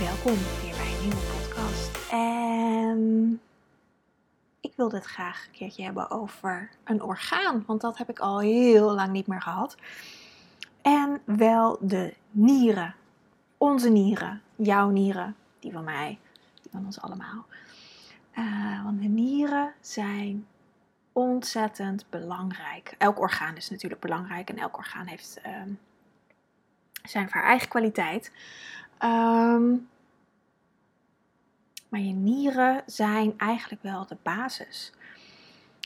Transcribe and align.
Welkom 0.00 0.36
weer 0.62 0.76
bij 0.76 0.94
een 0.94 1.00
nieuwe 1.00 1.16
podcast. 1.16 2.10
En 2.10 3.40
ik 4.60 4.72
wilde 4.76 4.96
het 4.96 5.04
graag 5.04 5.46
een 5.46 5.52
keertje 5.52 5.82
hebben 5.82 6.10
over 6.10 6.70
een 6.84 7.02
orgaan, 7.02 7.64
want 7.66 7.80
dat 7.80 7.98
heb 7.98 8.08
ik 8.08 8.18
al 8.18 8.38
heel 8.38 8.94
lang 8.94 9.12
niet 9.12 9.26
meer 9.26 9.42
gehad. 9.42 9.76
En 10.82 11.20
wel 11.24 11.78
de 11.80 12.14
nieren. 12.30 12.94
Onze 13.58 13.90
nieren, 13.90 14.42
jouw 14.56 14.88
nieren, 14.88 15.36
die 15.58 15.72
van 15.72 15.84
mij, 15.84 16.18
die 16.62 16.70
van 16.70 16.84
ons 16.84 17.00
allemaal. 17.00 17.46
Uh, 18.38 18.84
want 18.84 19.02
de 19.02 19.08
nieren 19.08 19.72
zijn 19.80 20.46
ontzettend 21.12 22.06
belangrijk. 22.10 22.94
Elk 22.98 23.20
orgaan 23.20 23.56
is 23.56 23.70
natuurlijk 23.70 24.00
belangrijk 24.00 24.50
en 24.50 24.58
elk 24.58 24.76
orgaan 24.76 25.06
heeft 25.06 25.40
um, 25.46 25.78
zijn 27.02 27.26
of 27.26 27.32
haar 27.32 27.44
eigen 27.44 27.68
kwaliteit. 27.68 28.32
Um, 29.04 29.88
maar 31.88 32.00
je 32.00 32.12
nieren 32.12 32.82
zijn 32.86 33.34
eigenlijk 33.36 33.82
wel 33.82 34.06
de 34.06 34.16
basis. 34.22 34.92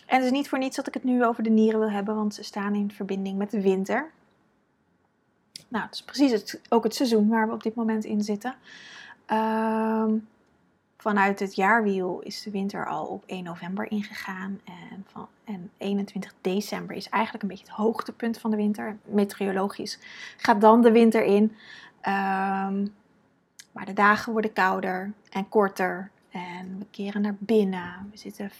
En 0.06 0.16
het 0.16 0.24
is 0.24 0.30
niet 0.30 0.48
voor 0.48 0.58
niets 0.58 0.76
dat 0.76 0.86
ik 0.86 0.94
het 0.94 1.04
nu 1.04 1.24
over 1.24 1.42
de 1.42 1.50
nieren 1.50 1.80
wil 1.80 1.90
hebben, 1.90 2.14
want 2.14 2.34
ze 2.34 2.44
staan 2.44 2.74
in 2.74 2.90
verbinding 2.90 3.38
met 3.38 3.50
de 3.50 3.60
winter. 3.60 4.10
Nou, 5.68 5.84
het 5.84 5.94
is 5.94 6.02
precies 6.02 6.30
het, 6.30 6.60
ook 6.68 6.84
het 6.84 6.94
seizoen 6.94 7.28
waar 7.28 7.46
we 7.46 7.52
op 7.52 7.62
dit 7.62 7.74
moment 7.74 8.04
in 8.04 8.22
zitten. 8.22 8.54
Um, 9.32 10.28
vanuit 10.96 11.40
het 11.40 11.54
jaarwiel 11.54 12.20
is 12.20 12.42
de 12.42 12.50
winter 12.50 12.86
al 12.86 13.06
op 13.06 13.22
1 13.26 13.44
november 13.44 13.90
ingegaan. 13.90 14.60
En, 14.64 15.04
van, 15.06 15.28
en 15.44 15.70
21 15.76 16.34
december 16.40 16.96
is 16.96 17.08
eigenlijk 17.08 17.42
een 17.42 17.48
beetje 17.48 17.66
het 17.66 17.74
hoogtepunt 17.74 18.38
van 18.38 18.50
de 18.50 18.56
winter. 18.56 18.96
Meteorologisch 19.04 19.98
gaat 20.36 20.60
dan 20.60 20.82
de 20.82 20.92
winter 20.92 21.24
in. 21.24 21.56
Um, 22.08 22.94
maar 23.74 23.86
de 23.86 23.92
dagen 23.92 24.32
worden 24.32 24.52
kouder 24.52 25.12
en 25.30 25.48
korter. 25.48 26.10
En 26.30 26.78
we 26.78 26.86
keren 26.90 27.22
naar 27.22 27.36
binnen. 27.38 28.08
We 28.10 28.16
zitten 28.16 28.50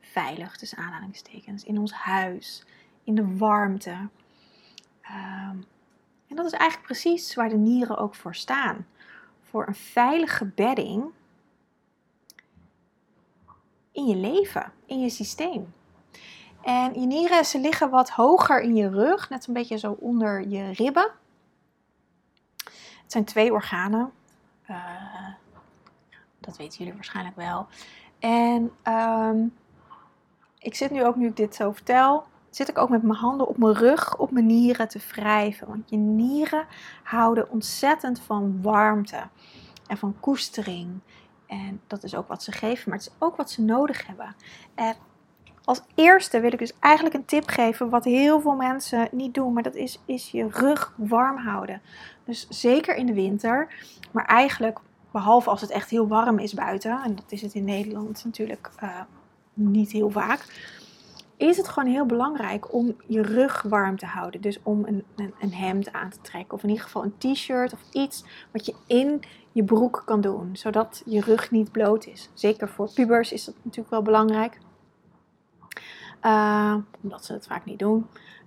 veilig, 0.00 0.56
tussen 0.56 0.78
aanhalingstekens, 0.78 1.64
in 1.64 1.78
ons 1.78 1.92
huis. 1.92 2.64
In 3.04 3.14
de 3.14 3.36
warmte. 3.36 4.08
Um, 5.10 5.64
en 6.28 6.36
dat 6.36 6.46
is 6.46 6.52
eigenlijk 6.52 6.82
precies 6.82 7.34
waar 7.34 7.48
de 7.48 7.56
nieren 7.56 7.98
ook 7.98 8.14
voor 8.14 8.34
staan. 8.34 8.86
Voor 9.42 9.66
een 9.66 9.74
veilige 9.74 10.44
bedding 10.44 11.04
in 13.92 14.06
je 14.06 14.16
leven, 14.16 14.72
in 14.86 15.00
je 15.00 15.10
systeem. 15.10 15.72
En 16.62 17.00
je 17.00 17.06
nieren, 17.06 17.44
ze 17.44 17.58
liggen 17.58 17.90
wat 17.90 18.10
hoger 18.10 18.60
in 18.60 18.76
je 18.76 18.88
rug, 18.88 19.30
net 19.30 19.46
een 19.46 19.54
beetje 19.54 19.78
zo 19.78 19.96
onder 20.00 20.48
je 20.48 20.72
ribben. 20.72 21.10
Het 23.02 23.12
zijn 23.12 23.24
twee 23.24 23.52
organen. 23.52 24.12
Uh, 24.70 25.28
dat 26.40 26.56
weten 26.56 26.78
jullie 26.78 26.94
waarschijnlijk 26.94 27.36
wel. 27.36 27.66
En 28.18 28.72
um, 28.84 29.54
ik 30.58 30.74
zit 30.74 30.90
nu 30.90 31.04
ook, 31.04 31.16
nu 31.16 31.26
ik 31.26 31.36
dit 31.36 31.54
zo 31.54 31.72
vertel, 31.72 32.24
zit 32.50 32.68
ik 32.68 32.78
ook 32.78 32.88
met 32.88 33.02
mijn 33.02 33.18
handen 33.18 33.48
op 33.48 33.56
mijn 33.56 33.74
rug, 33.74 34.16
op 34.18 34.30
mijn 34.30 34.46
nieren 34.46 34.88
te 34.88 35.00
wrijven. 35.08 35.68
Want 35.68 35.90
je 35.90 35.96
nieren 35.96 36.66
houden 37.02 37.50
ontzettend 37.50 38.20
van 38.20 38.62
warmte 38.62 39.28
en 39.86 39.96
van 39.96 40.16
koestering. 40.20 41.00
En 41.46 41.80
dat 41.86 42.02
is 42.02 42.14
ook 42.14 42.28
wat 42.28 42.42
ze 42.42 42.52
geven, 42.52 42.88
maar 42.90 42.98
het 42.98 43.06
is 43.06 43.14
ook 43.18 43.36
wat 43.36 43.50
ze 43.50 43.62
nodig 43.62 44.06
hebben. 44.06 44.36
En 44.74 44.96
als 45.64 45.82
eerste 45.94 46.40
wil 46.40 46.52
ik 46.52 46.58
dus 46.58 46.72
eigenlijk 46.80 47.14
een 47.14 47.24
tip 47.24 47.48
geven, 47.48 47.90
wat 47.90 48.04
heel 48.04 48.40
veel 48.40 48.54
mensen 48.54 49.08
niet 49.10 49.34
doen, 49.34 49.52
maar 49.52 49.62
dat 49.62 49.74
is, 49.74 50.00
is 50.04 50.30
je 50.30 50.48
rug 50.50 50.94
warm 50.96 51.36
houden. 51.36 51.82
Dus 52.24 52.46
zeker 52.48 52.96
in 52.96 53.06
de 53.06 53.14
winter, 53.14 53.74
maar 54.10 54.24
eigenlijk, 54.24 54.78
behalve 55.10 55.50
als 55.50 55.60
het 55.60 55.70
echt 55.70 55.90
heel 55.90 56.08
warm 56.08 56.38
is 56.38 56.54
buiten, 56.54 57.00
en 57.04 57.14
dat 57.14 57.32
is 57.32 57.42
het 57.42 57.54
in 57.54 57.64
Nederland 57.64 58.24
natuurlijk 58.24 58.70
uh, 58.82 59.00
niet 59.54 59.92
heel 59.92 60.10
vaak, 60.10 60.70
is 61.36 61.56
het 61.56 61.68
gewoon 61.68 61.90
heel 61.90 62.06
belangrijk 62.06 62.74
om 62.74 62.96
je 63.06 63.22
rug 63.22 63.62
warm 63.62 63.98
te 63.98 64.06
houden. 64.06 64.40
Dus 64.40 64.58
om 64.62 64.84
een, 64.86 65.04
een 65.40 65.52
hemd 65.52 65.92
aan 65.92 66.10
te 66.10 66.20
trekken, 66.20 66.54
of 66.54 66.62
in 66.62 66.68
ieder 66.68 66.84
geval 66.84 67.04
een 67.04 67.18
t-shirt 67.18 67.72
of 67.72 67.80
iets 67.92 68.24
wat 68.52 68.66
je 68.66 68.74
in 68.86 69.22
je 69.52 69.64
broek 69.64 70.02
kan 70.06 70.20
doen, 70.20 70.56
zodat 70.56 71.02
je 71.04 71.20
rug 71.20 71.50
niet 71.50 71.72
bloot 71.72 72.06
is. 72.06 72.30
Zeker 72.34 72.68
voor 72.68 72.90
pubers 72.94 73.32
is 73.32 73.44
dat 73.44 73.54
natuurlijk 73.62 73.90
wel 73.90 74.02
belangrijk. 74.02 74.58
Uh, 76.22 76.74
omdat 77.00 77.24
ze 77.24 77.32
het 77.32 77.46
vaak 77.46 77.64
niet 77.64 77.78
doen. 77.78 78.06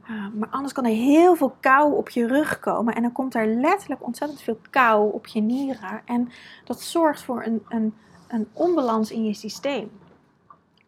Uh, 0.09 0.27
maar 0.33 0.49
anders 0.49 0.73
kan 0.73 0.85
er 0.85 0.91
heel 0.91 1.35
veel 1.35 1.55
kou 1.59 1.93
op 1.93 2.09
je 2.09 2.27
rug 2.27 2.59
komen. 2.59 2.95
En 2.95 3.01
dan 3.01 3.11
komt 3.11 3.35
er 3.35 3.47
letterlijk 3.47 4.05
ontzettend 4.05 4.41
veel 4.41 4.59
kou 4.69 5.13
op 5.13 5.27
je 5.27 5.41
nieren. 5.41 6.01
En 6.05 6.29
dat 6.63 6.81
zorgt 6.81 7.23
voor 7.23 7.43
een, 7.43 7.65
een, 7.69 7.93
een 8.27 8.47
onbalans 8.53 9.11
in 9.11 9.25
je 9.25 9.33
systeem. 9.33 9.91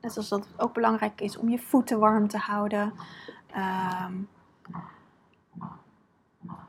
Net 0.02 0.14
zoals 0.14 0.30
dat 0.30 0.40
het 0.40 0.62
ook 0.62 0.74
belangrijk 0.74 1.22
is 1.22 1.38
om 1.38 1.50
je 1.50 1.60
voeten 1.60 2.00
warm 2.00 2.28
te 2.28 2.38
houden. 2.38 2.94
Uh, 3.56 4.06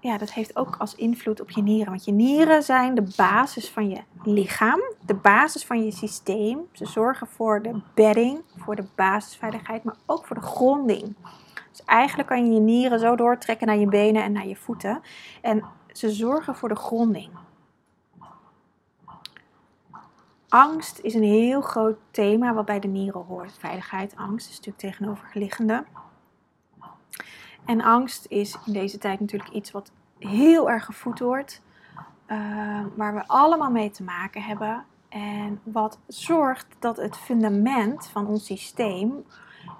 ja, 0.00 0.18
dat 0.18 0.32
heeft 0.32 0.56
ook 0.56 0.76
als 0.78 0.94
invloed 0.94 1.40
op 1.40 1.50
je 1.50 1.62
nieren. 1.62 1.88
Want 1.88 2.04
je 2.04 2.12
nieren 2.12 2.62
zijn 2.62 2.94
de 2.94 3.12
basis 3.16 3.70
van 3.70 3.88
je 3.88 4.00
lichaam, 4.22 4.80
de 5.06 5.14
basis 5.14 5.64
van 5.64 5.84
je 5.84 5.90
systeem. 5.90 6.58
Ze 6.72 6.86
zorgen 6.86 7.26
voor 7.26 7.62
de 7.62 7.80
bedding, 7.94 8.40
voor 8.56 8.76
de 8.76 8.86
basisveiligheid, 8.94 9.84
maar 9.84 9.96
ook 10.06 10.26
voor 10.26 10.36
de 10.36 10.46
gronding. 10.46 11.16
Dus 11.70 11.84
eigenlijk 11.84 12.28
kan 12.28 12.46
je 12.46 12.52
je 12.52 12.60
nieren 12.60 13.00
zo 13.00 13.16
doortrekken 13.16 13.66
naar 13.66 13.76
je 13.76 13.88
benen 13.88 14.22
en 14.22 14.32
naar 14.32 14.46
je 14.46 14.56
voeten. 14.56 15.00
En 15.42 15.64
ze 15.92 16.10
zorgen 16.10 16.54
voor 16.54 16.68
de 16.68 16.76
gronding. 16.76 17.30
Angst 20.48 20.98
is 20.98 21.14
een 21.14 21.22
heel 21.22 21.60
groot 21.60 21.96
thema 22.10 22.54
wat 22.54 22.64
bij 22.64 22.80
de 22.80 22.88
nieren 22.88 23.24
hoort. 23.24 23.58
Veiligheid, 23.58 24.16
angst 24.16 24.48
is 24.48 24.56
natuurlijk 24.56 24.78
tegenoverliggende. 24.78 25.84
En 27.68 27.80
angst 27.80 28.26
is 28.28 28.56
in 28.66 28.72
deze 28.72 28.98
tijd 28.98 29.20
natuurlijk 29.20 29.52
iets 29.52 29.70
wat 29.70 29.90
heel 30.18 30.70
erg 30.70 30.84
gevoed 30.84 31.18
wordt, 31.18 31.62
uh, 32.26 32.84
waar 32.94 33.14
we 33.14 33.26
allemaal 33.26 33.70
mee 33.70 33.90
te 33.90 34.02
maken 34.02 34.42
hebben. 34.42 34.84
En 35.08 35.60
wat 35.62 35.98
zorgt 36.06 36.66
dat 36.78 36.96
het 36.96 37.16
fundament 37.16 38.06
van 38.06 38.26
ons 38.26 38.44
systeem 38.44 39.24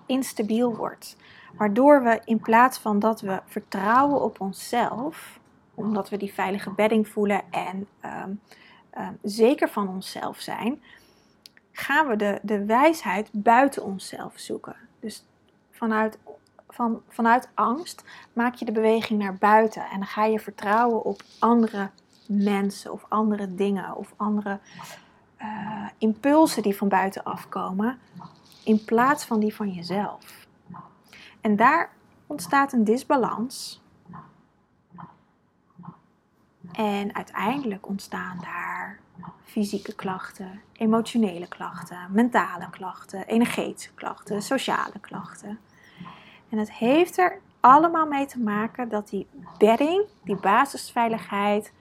instabiel 0.06 0.76
wordt. 0.76 1.16
Waardoor 1.56 2.03
we 2.03 2.21
in 2.25 2.41
plaats 2.41 2.78
van 2.78 2.99
dat 2.99 3.21
we 3.21 3.41
vertrouwen 3.47 4.22
op 4.22 4.41
onszelf, 4.41 5.41
omdat 5.75 6.09
we 6.09 6.16
die 6.16 6.32
veilige 6.32 6.70
bedding 6.70 7.09
voelen 7.09 7.43
en 7.50 7.87
um, 8.05 8.41
um, 8.99 9.19
zeker 9.22 9.69
van 9.69 9.88
onszelf 9.88 10.41
zijn, 10.41 10.82
gaan 11.72 12.06
we 12.06 12.16
de, 12.16 12.38
de 12.43 12.65
wijsheid 12.65 13.28
buiten 13.32 13.84
onszelf 13.84 14.32
zoeken. 14.38 14.76
Dus 15.00 15.25
vanuit 15.70 16.19
van, 16.78 17.02
vanuit 17.08 17.48
angst 17.54 18.04
maak 18.32 18.54
je 18.54 18.64
de 18.64 18.72
beweging 18.72 19.20
naar 19.20 19.34
buiten 19.34 19.82
en 19.82 19.98
dan 19.98 20.06
ga 20.06 20.24
je 20.24 20.40
vertrouwen 20.40 21.04
op 21.04 21.22
andere 21.38 21.90
mensen 22.26 22.92
of 22.92 23.04
andere 23.08 23.54
dingen 23.54 23.96
of 23.96 24.14
andere 24.16 24.60
uh, 25.40 25.88
impulsen 25.98 26.62
die 26.62 26.76
van 26.76 26.88
buiten 26.88 27.25
afkomen 27.25 27.98
in 28.64 28.84
plaats 28.84 29.25
van 29.25 29.40
die 29.40 29.54
van 29.54 29.70
jezelf. 29.70 30.46
En 31.40 31.56
daar 31.56 31.90
ontstaat 32.26 32.72
een 32.72 32.84
disbalans. 32.84 33.82
En 36.72 37.14
uiteindelijk 37.14 37.88
ontstaan 37.88 38.38
daar 38.40 39.00
fysieke 39.44 39.94
klachten, 39.94 40.60
emotionele 40.72 41.48
klachten, 41.48 42.08
mentale 42.10 42.70
klachten, 42.70 43.26
energetische 43.26 43.94
klachten, 43.94 44.42
sociale 44.42 44.98
klachten. 45.00 45.58
En 46.48 46.58
het 46.58 46.72
heeft 46.72 47.18
er 47.18 47.40
allemaal 47.60 48.06
mee 48.06 48.26
te 48.26 48.38
maken 48.38 48.88
dat 48.88 49.08
die 49.08 49.26
bedding, 49.58 50.04
die 50.24 50.36
basisveiligheid, 50.36 51.72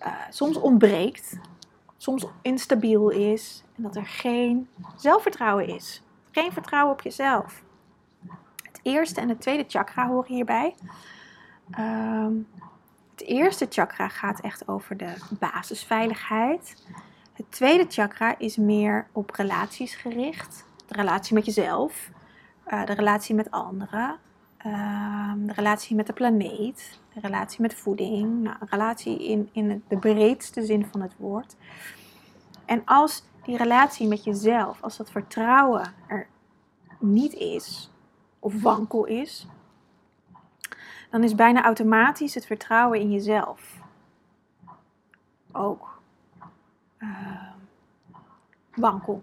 uh, 0.00 0.14
soms 0.30 0.56
ontbreekt, 0.56 1.38
soms 1.96 2.26
instabiel 2.42 3.08
is 3.08 3.62
en 3.76 3.82
dat 3.82 3.96
er 3.96 4.06
geen 4.06 4.68
zelfvertrouwen 4.96 5.66
is. 5.66 6.02
Geen 6.30 6.52
vertrouwen 6.52 6.92
op 6.92 7.00
jezelf. 7.00 7.62
Het 8.62 8.80
eerste 8.82 9.20
en 9.20 9.28
het 9.28 9.40
tweede 9.40 9.64
chakra 9.68 10.06
horen 10.06 10.32
hierbij. 10.32 10.74
Ehm, 11.70 12.32
het 13.10 13.22
eerste 13.26 13.66
chakra 13.70 14.08
gaat 14.08 14.40
echt 14.40 14.68
over 14.68 14.96
de 14.96 15.14
basisveiligheid. 15.38 16.82
Het 17.32 17.50
tweede 17.50 17.84
chakra 17.88 18.38
is 18.38 18.56
meer 18.56 19.06
op 19.12 19.30
relaties 19.30 19.94
gericht. 19.94 20.64
De 20.86 20.94
relatie 20.94 21.34
met 21.34 21.44
jezelf, 21.44 22.10
uh, 22.68 22.84
de 22.84 22.92
relatie 22.92 23.34
met 23.34 23.50
anderen, 23.50 24.18
Ehm, 24.58 25.46
de 25.46 25.52
relatie 25.52 25.96
met 25.96 26.06
de 26.06 26.12
planeet, 26.12 27.00
de 27.14 27.20
relatie 27.20 27.60
met 27.60 27.74
voeding, 27.74 28.42
nou, 28.42 28.56
een 28.60 28.68
relatie 28.68 29.24
in, 29.24 29.48
in 29.52 29.84
de 29.88 29.98
breedste 29.98 30.64
zin 30.64 30.86
van 30.86 31.00
het 31.00 31.16
woord. 31.16 31.56
En 32.64 32.82
als 32.84 33.24
die 33.42 33.56
relatie 33.56 34.08
met 34.08 34.24
jezelf, 34.24 34.82
als 34.82 34.96
dat 34.96 35.10
vertrouwen 35.10 35.94
er 36.06 36.26
niet 36.98 37.32
is, 37.32 37.90
of 38.38 38.62
wankel 38.62 39.04
is, 39.04 39.46
dan 41.10 41.24
is 41.24 41.34
bijna 41.34 41.64
automatisch 41.64 42.34
het 42.34 42.46
vertrouwen 42.46 43.00
in 43.00 43.10
jezelf 43.10 43.80
ook 45.52 46.00
uh, 46.98 47.52
wankel. 48.74 49.22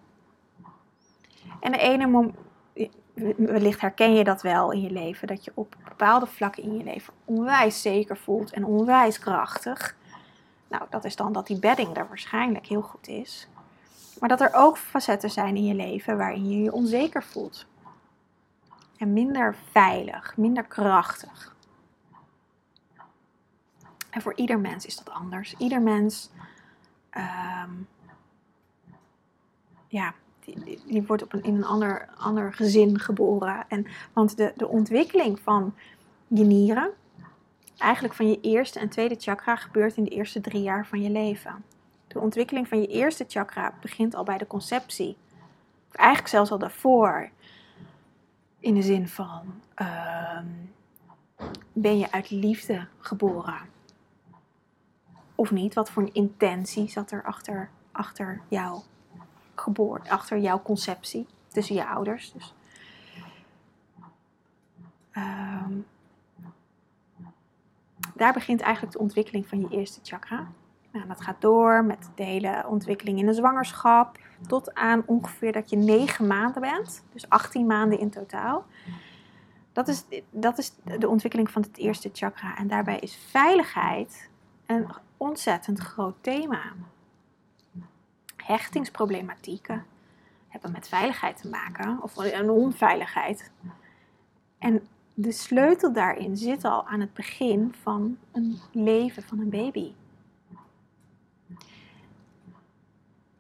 En 1.60 1.72
de 1.72 1.78
ene 1.78 2.34
wellicht 3.38 3.82
herken 3.82 4.14
je 4.14 4.24
dat 4.24 4.42
wel 4.42 4.72
in 4.72 4.82
je 4.82 4.92
leven, 4.92 5.28
dat 5.28 5.46
je 5.46 5.52
op 5.54 5.76
bepaalde 5.84 6.26
vlakken 6.26 6.64
in 6.64 6.78
je 6.78 6.84
leven 6.84 7.14
onwijs 7.26 7.82
zeker 7.82 8.18
voelt 8.18 8.52
en 8.52 8.66
onwijs 8.66 9.20
krachtig. 9.20 9.96
Nou, 10.68 10.84
dat 10.90 11.06
is 11.06 11.16
dan 11.16 11.34
dat 11.34 11.48
die 11.48 11.60
bedding 11.60 11.98
er 11.98 12.08
waarschijnlijk 12.08 12.66
heel 12.66 12.82
goed 12.82 13.08
is. 13.08 13.48
Maar 14.20 14.30
dat 14.30 14.42
er 14.42 14.54
ook 14.54 14.78
facetten 14.78 15.30
zijn 15.30 15.56
in 15.56 15.66
je 15.66 15.74
leven 15.74 16.18
waarin 16.18 16.50
je 16.50 16.62
je 16.62 16.72
onzeker 16.72 17.24
voelt. 17.24 17.66
En 18.98 19.14
minder 19.14 19.56
veilig, 19.72 20.38
minder 20.38 20.64
krachtig. 20.64 21.56
En 24.10 24.22
voor 24.22 24.36
ieder 24.36 24.60
mens 24.60 24.86
is 24.86 24.98
dat 24.98 25.10
anders. 25.10 25.54
Ieder 25.58 25.82
mens 25.82 26.30
um, 27.18 27.88
ja, 29.88 30.14
die, 30.46 30.80
die 30.86 31.04
wordt 31.04 31.24
op 31.24 31.34
een, 31.34 31.44
in 31.44 31.56
een 31.56 31.66
ander, 31.66 32.10
ander 32.18 32.54
gezin 32.54 33.00
geboren. 33.00 33.66
En, 33.68 33.86
want 34.14 34.38
de, 34.38 34.54
de 34.56 34.68
ontwikkeling 34.68 35.40
van 35.40 35.74
je 36.28 36.44
nieren, 36.44 36.92
eigenlijk 37.78 38.14
van 38.14 38.30
je 38.30 38.42
eerste 38.42 38.80
en 38.80 38.90
tweede 38.90 39.16
chakra, 39.18 39.56
gebeurt 39.56 39.98
in 39.98 40.04
de 40.04 40.10
eerste 40.10 40.42
drie 40.42 40.62
jaar 40.62 40.88
van 40.88 41.02
je 41.02 41.10
leven. 41.10 41.64
De 42.08 42.20
ontwikkeling 42.20 42.68
van 42.68 42.82
je 42.82 42.88
eerste 42.88 43.26
chakra 43.28 43.74
begint 43.82 44.16
al 44.16 44.24
bij 44.24 44.38
de 44.38 44.48
conceptie. 44.48 45.18
Eigenlijk 45.92 46.30
zelfs 46.30 46.52
al 46.52 46.58
daarvoor. 46.58 47.30
In 48.60 48.74
de 48.74 48.82
zin 48.82 49.08
van, 49.08 49.62
ehm, 49.76 50.46
ben 51.74 51.98
je 51.98 52.12
uit 52.12 52.30
liefde 52.30 52.88
geboren? 53.00 53.60
Of 55.36 55.52
niet? 55.52 55.74
Wat 55.74 55.90
voor 55.90 56.04
een 56.04 56.14
intentie 56.14 56.90
zat 56.90 57.12
er 57.12 57.24
achter, 57.24 57.70
achter 57.92 58.42
jou? 58.48 58.82
Geboren, 59.56 60.10
achter 60.10 60.38
jouw 60.38 60.62
conceptie 60.62 61.28
tussen 61.48 61.76
je 61.76 61.88
ouders. 61.88 62.32
Dus, 62.32 62.54
ehm, 65.12 65.74
daar 68.16 68.34
begint 68.34 68.62
eigenlijk 68.62 68.94
de 68.94 69.02
ontwikkeling 69.02 69.48
van 69.48 69.60
je 69.60 69.68
eerste 69.70 70.00
chakra. 70.04 70.48
Nou, 70.92 71.08
dat 71.08 71.22
gaat 71.22 71.42
door 71.42 71.86
met 71.86 72.10
de 72.16 72.24
hele 72.24 72.64
ontwikkeling 72.68 73.20
in 73.20 73.26
de 73.26 73.34
zwangerschap, 73.34 74.18
tot 74.48 74.74
aan 74.74 75.04
ongeveer 75.06 75.52
dat 75.52 75.70
je 75.70 75.76
9 75.76 76.28
maanden 76.28 76.62
bent, 76.62 77.04
dus 77.14 77.30
18 77.30 77.66
maanden 77.66 78.00
in 78.00 78.10
totaal. 78.10 78.66
Dat 79.74 79.88
is, 79.88 80.06
dat 80.30 80.58
is 80.58 80.74
de 81.00 81.08
ontwikkeling 81.08 81.52
van 81.52 81.62
het 81.62 81.78
eerste 81.78 82.10
chakra. 82.14 82.58
En 82.58 82.68
daarbij 82.68 83.00
is 83.00 83.16
veiligheid 83.16 84.30
een 84.66 84.88
ontzettend 85.18 85.80
groot 85.80 86.16
thema 86.22 86.62
hechtingsproblematieken 88.46 89.86
hebben 90.48 90.72
met 90.72 90.88
veiligheid 90.88 91.42
te 91.42 91.50
maken, 91.50 92.02
of 92.02 92.18
een 92.18 92.50
onveiligheid. 92.50 93.52
En 94.58 94.88
de 95.14 95.32
sleutel 95.32 95.94
daarin 95.94 96.38
zit 96.38 96.64
al 96.64 96.88
aan 96.88 97.00
het 97.00 97.14
begin 97.14 97.74
van 97.82 98.18
een 98.32 98.60
leven 98.72 99.24
van 99.24 99.40
een 99.40 99.50
baby. 99.50 99.94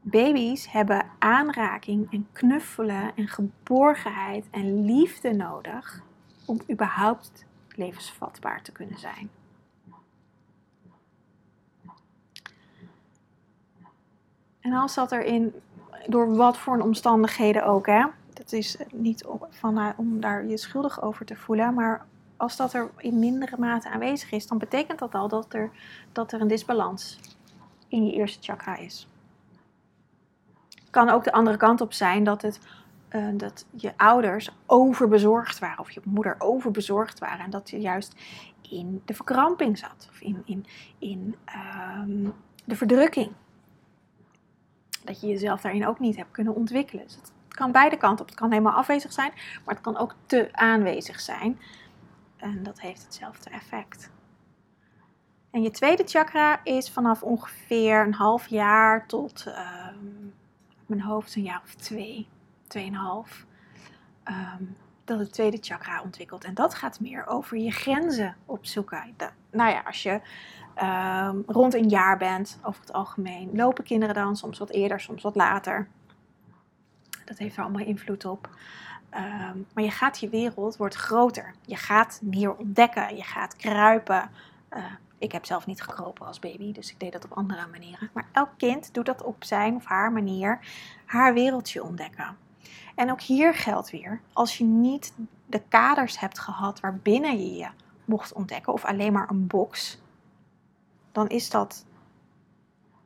Baby's 0.01 0.71
hebben 0.71 1.05
aanraking 1.19 2.11
en 2.11 2.27
knuffelen 2.31 3.15
en 3.15 3.27
geborgenheid 3.27 4.47
en 4.51 4.85
liefde 4.85 5.33
nodig 5.33 6.01
om 6.45 6.59
überhaupt 6.71 7.45
levensvatbaar 7.75 8.61
te 8.61 8.71
kunnen 8.71 8.99
zijn. 8.99 9.29
En 14.65 14.73
als 14.73 14.95
dat 14.95 15.11
erin, 15.11 15.53
door 16.07 16.35
wat 16.35 16.57
voor 16.57 16.79
omstandigheden 16.79 17.65
ook, 17.65 17.85
hè, 17.85 18.05
dat 18.33 18.51
is 18.51 18.77
niet 18.91 19.25
van, 19.49 19.79
uh, 19.79 19.89
om 19.97 20.19
daar 20.19 20.45
je 20.45 20.57
schuldig 20.57 21.01
over 21.01 21.25
te 21.25 21.35
voelen, 21.35 21.73
maar 21.73 22.05
als 22.37 22.55
dat 22.55 22.73
er 22.73 22.89
in 22.97 23.19
mindere 23.19 23.55
mate 23.59 23.89
aanwezig 23.89 24.31
is, 24.31 24.47
dan 24.47 24.57
betekent 24.57 24.99
dat 24.99 25.15
al 25.15 25.27
dat 25.27 25.53
er, 25.53 25.71
dat 26.11 26.31
er 26.31 26.41
een 26.41 26.47
disbalans 26.47 27.19
in 27.87 28.05
je 28.05 28.13
eerste 28.13 28.41
chakra 28.41 28.77
is. 28.77 29.07
Kan 30.89 31.09
ook 31.09 31.23
de 31.23 31.31
andere 31.31 31.57
kant 31.57 31.81
op 31.81 31.93
zijn 31.93 32.23
dat, 32.23 32.41
het, 32.41 32.59
uh, 33.11 33.27
dat 33.33 33.65
je 33.71 33.93
ouders 33.97 34.49
overbezorgd 34.65 35.59
waren 35.59 35.79
of 35.79 35.91
je 35.91 36.01
moeder 36.03 36.35
overbezorgd 36.39 37.19
waren 37.19 37.45
en 37.45 37.49
dat 37.49 37.69
je 37.69 37.79
juist 37.79 38.15
in 38.69 39.01
de 39.05 39.13
verkramping 39.13 39.77
zat 39.77 40.07
of 40.09 40.21
in, 40.21 40.41
in, 40.45 40.65
in 40.99 41.35
um, 42.01 42.33
de 42.65 42.75
verdrukking 42.75 43.31
dat 45.05 45.21
je 45.21 45.27
jezelf 45.27 45.61
daarin 45.61 45.87
ook 45.87 45.99
niet 45.99 46.15
hebt 46.15 46.31
kunnen 46.31 46.55
ontwikkelen. 46.55 47.03
Dus 47.03 47.15
het 47.15 47.31
kan 47.47 47.71
beide 47.71 47.97
kanten 47.97 48.21
op. 48.21 48.29
Het 48.29 48.39
kan 48.39 48.51
helemaal 48.51 48.73
afwezig 48.73 49.13
zijn, 49.13 49.31
maar 49.65 49.75
het 49.75 49.83
kan 49.83 49.97
ook 49.97 50.15
te 50.25 50.49
aanwezig 50.51 51.19
zijn. 51.19 51.59
En 52.37 52.63
dat 52.63 52.81
heeft 52.81 53.03
hetzelfde 53.03 53.49
effect. 53.49 54.11
En 55.51 55.61
je 55.61 55.71
tweede 55.71 56.03
chakra 56.05 56.63
is 56.63 56.89
vanaf 56.89 57.23
ongeveer 57.23 58.01
een 58.01 58.13
half 58.13 58.47
jaar 58.47 59.07
tot 59.07 59.43
uh, 59.47 59.87
mijn 60.85 61.01
hoofd 61.01 61.35
een 61.35 61.43
jaar 61.43 61.61
of 61.63 61.75
twee, 61.75 62.27
tweeënhalf. 62.67 63.45
Um, 64.23 64.75
dat 65.05 65.19
het 65.19 65.33
tweede 65.33 65.57
chakra 65.61 66.01
ontwikkelt. 66.01 66.43
En 66.43 66.53
dat 66.53 66.75
gaat 66.75 66.99
meer 66.99 67.27
over 67.27 67.57
je 67.57 67.71
grenzen 67.71 68.35
opzoeken. 68.45 69.15
nou 69.51 69.71
ja, 69.71 69.81
als 69.85 70.03
je 70.03 70.21
um, 70.83 71.43
rond 71.47 71.73
een 71.73 71.89
jaar 71.89 72.17
bent, 72.17 72.59
over 72.63 72.81
het 72.81 72.93
algemeen, 72.93 73.49
lopen 73.53 73.83
kinderen 73.83 74.15
dan 74.15 74.35
soms 74.35 74.59
wat 74.59 74.69
eerder, 74.69 74.99
soms 74.99 75.23
wat 75.23 75.35
later. 75.35 75.87
Dat 77.25 77.37
heeft 77.37 77.57
er 77.57 77.63
allemaal 77.63 77.85
invloed 77.85 78.25
op. 78.25 78.49
Um, 79.13 79.67
maar 79.73 79.83
je 79.83 79.91
gaat 79.91 80.19
je 80.19 80.29
wereld 80.29 80.77
wordt 80.77 80.95
groter. 80.95 81.53
Je 81.65 81.75
gaat 81.75 82.19
meer 82.23 82.55
ontdekken. 82.55 83.15
Je 83.15 83.23
gaat 83.23 83.55
kruipen. 83.55 84.29
Uh, 84.73 84.83
ik 85.17 85.31
heb 85.31 85.45
zelf 85.45 85.65
niet 85.65 85.81
gekropen 85.81 86.25
als 86.25 86.39
baby, 86.39 86.71
dus 86.71 86.91
ik 86.91 86.99
deed 86.99 87.11
dat 87.11 87.25
op 87.25 87.33
andere 87.33 87.67
manieren. 87.71 88.09
Maar 88.13 88.27
elk 88.31 88.49
kind 88.57 88.93
doet 88.93 89.05
dat 89.05 89.23
op 89.23 89.43
zijn 89.43 89.75
of 89.75 89.85
haar 89.85 90.11
manier, 90.11 90.59
haar 91.05 91.33
wereldje 91.33 91.83
ontdekken. 91.83 92.37
En 92.95 93.11
ook 93.11 93.21
hier 93.21 93.53
geldt 93.53 93.89
weer, 93.89 94.21
als 94.33 94.57
je 94.57 94.63
niet 94.63 95.13
de 95.45 95.61
kaders 95.69 96.19
hebt 96.19 96.39
gehad 96.39 96.79
waarbinnen 96.79 97.39
je 97.39 97.55
je 97.55 97.67
mocht 98.05 98.33
ontdekken, 98.33 98.73
of 98.73 98.85
alleen 98.85 99.13
maar 99.13 99.29
een 99.29 99.47
box, 99.47 100.01
dan 101.15 101.27
is 101.27 101.49
dat 101.49 101.85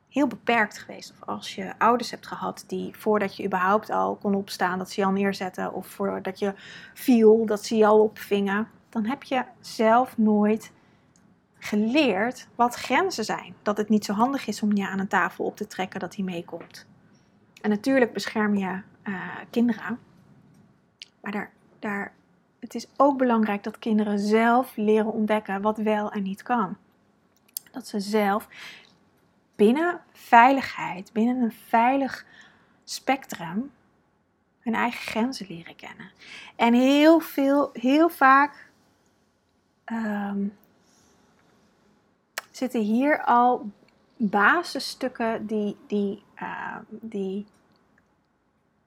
heel 0.08 0.26
beperkt 0.26 0.78
geweest. 0.78 1.10
Of 1.10 1.28
als 1.28 1.54
je 1.54 1.72
ouders 1.78 2.10
hebt 2.10 2.26
gehad 2.26 2.64
die 2.66 2.96
voordat 2.96 3.36
je 3.36 3.44
überhaupt 3.44 3.90
al 3.90 4.16
kon 4.16 4.34
opstaan, 4.34 4.78
dat 4.78 4.90
ze 4.90 5.00
je 5.00 5.06
al 5.06 5.12
neerzetten. 5.12 5.72
Of 5.72 5.86
voordat 5.86 6.38
je 6.38 6.54
viel, 6.94 7.46
dat 7.46 7.64
ze 7.64 7.76
je 7.76 7.86
al 7.86 8.02
opvingen. 8.02 8.68
Dan 8.88 9.04
heb 9.06 9.22
je 9.22 9.44
zelf 9.60 10.18
nooit 10.18 10.72
geleerd 11.58 12.48
wat 12.54 12.74
grenzen 12.74 13.24
zijn. 13.24 13.54
Dat 13.62 13.76
het 13.76 13.88
niet 13.88 14.04
zo 14.04 14.12
handig 14.12 14.46
is 14.46 14.62
om 14.62 14.76
je 14.76 14.88
aan 14.88 14.98
een 14.98 15.08
tafel 15.08 15.44
op 15.44 15.56
te 15.56 15.66
trekken 15.66 16.00
dat 16.00 16.16
hij 16.16 16.24
meekomt. 16.24 16.86
En 17.60 17.70
natuurlijk 17.70 18.12
bescherm 18.12 18.56
je 18.56 18.80
uh, 19.04 19.14
kinderen. 19.50 19.98
Maar 21.20 21.32
daar, 21.32 21.50
daar, 21.78 22.12
het 22.60 22.74
is 22.74 22.88
ook 22.96 23.18
belangrijk 23.18 23.62
dat 23.62 23.78
kinderen 23.78 24.18
zelf 24.18 24.76
leren 24.76 25.12
ontdekken 25.12 25.60
wat 25.60 25.76
wel 25.76 26.12
en 26.12 26.22
niet 26.22 26.42
kan 26.42 26.76
dat 27.70 27.86
ze 27.86 28.00
zelf 28.00 28.48
binnen 29.56 30.00
veiligheid, 30.12 31.12
binnen 31.12 31.42
een 31.42 31.52
veilig 31.52 32.24
spectrum, 32.84 33.70
hun 34.60 34.74
eigen 34.74 35.00
grenzen 35.00 35.46
leren 35.48 35.76
kennen. 35.76 36.10
En 36.56 36.74
heel 36.74 37.20
veel, 37.20 37.70
heel 37.72 38.08
vaak 38.08 38.70
um, 39.92 40.56
zitten 42.50 42.80
hier 42.80 43.24
al 43.24 43.70
basisstukken 44.16 45.46
die, 45.46 45.76
die, 45.86 46.22
uh, 46.42 46.76
die, 46.88 47.46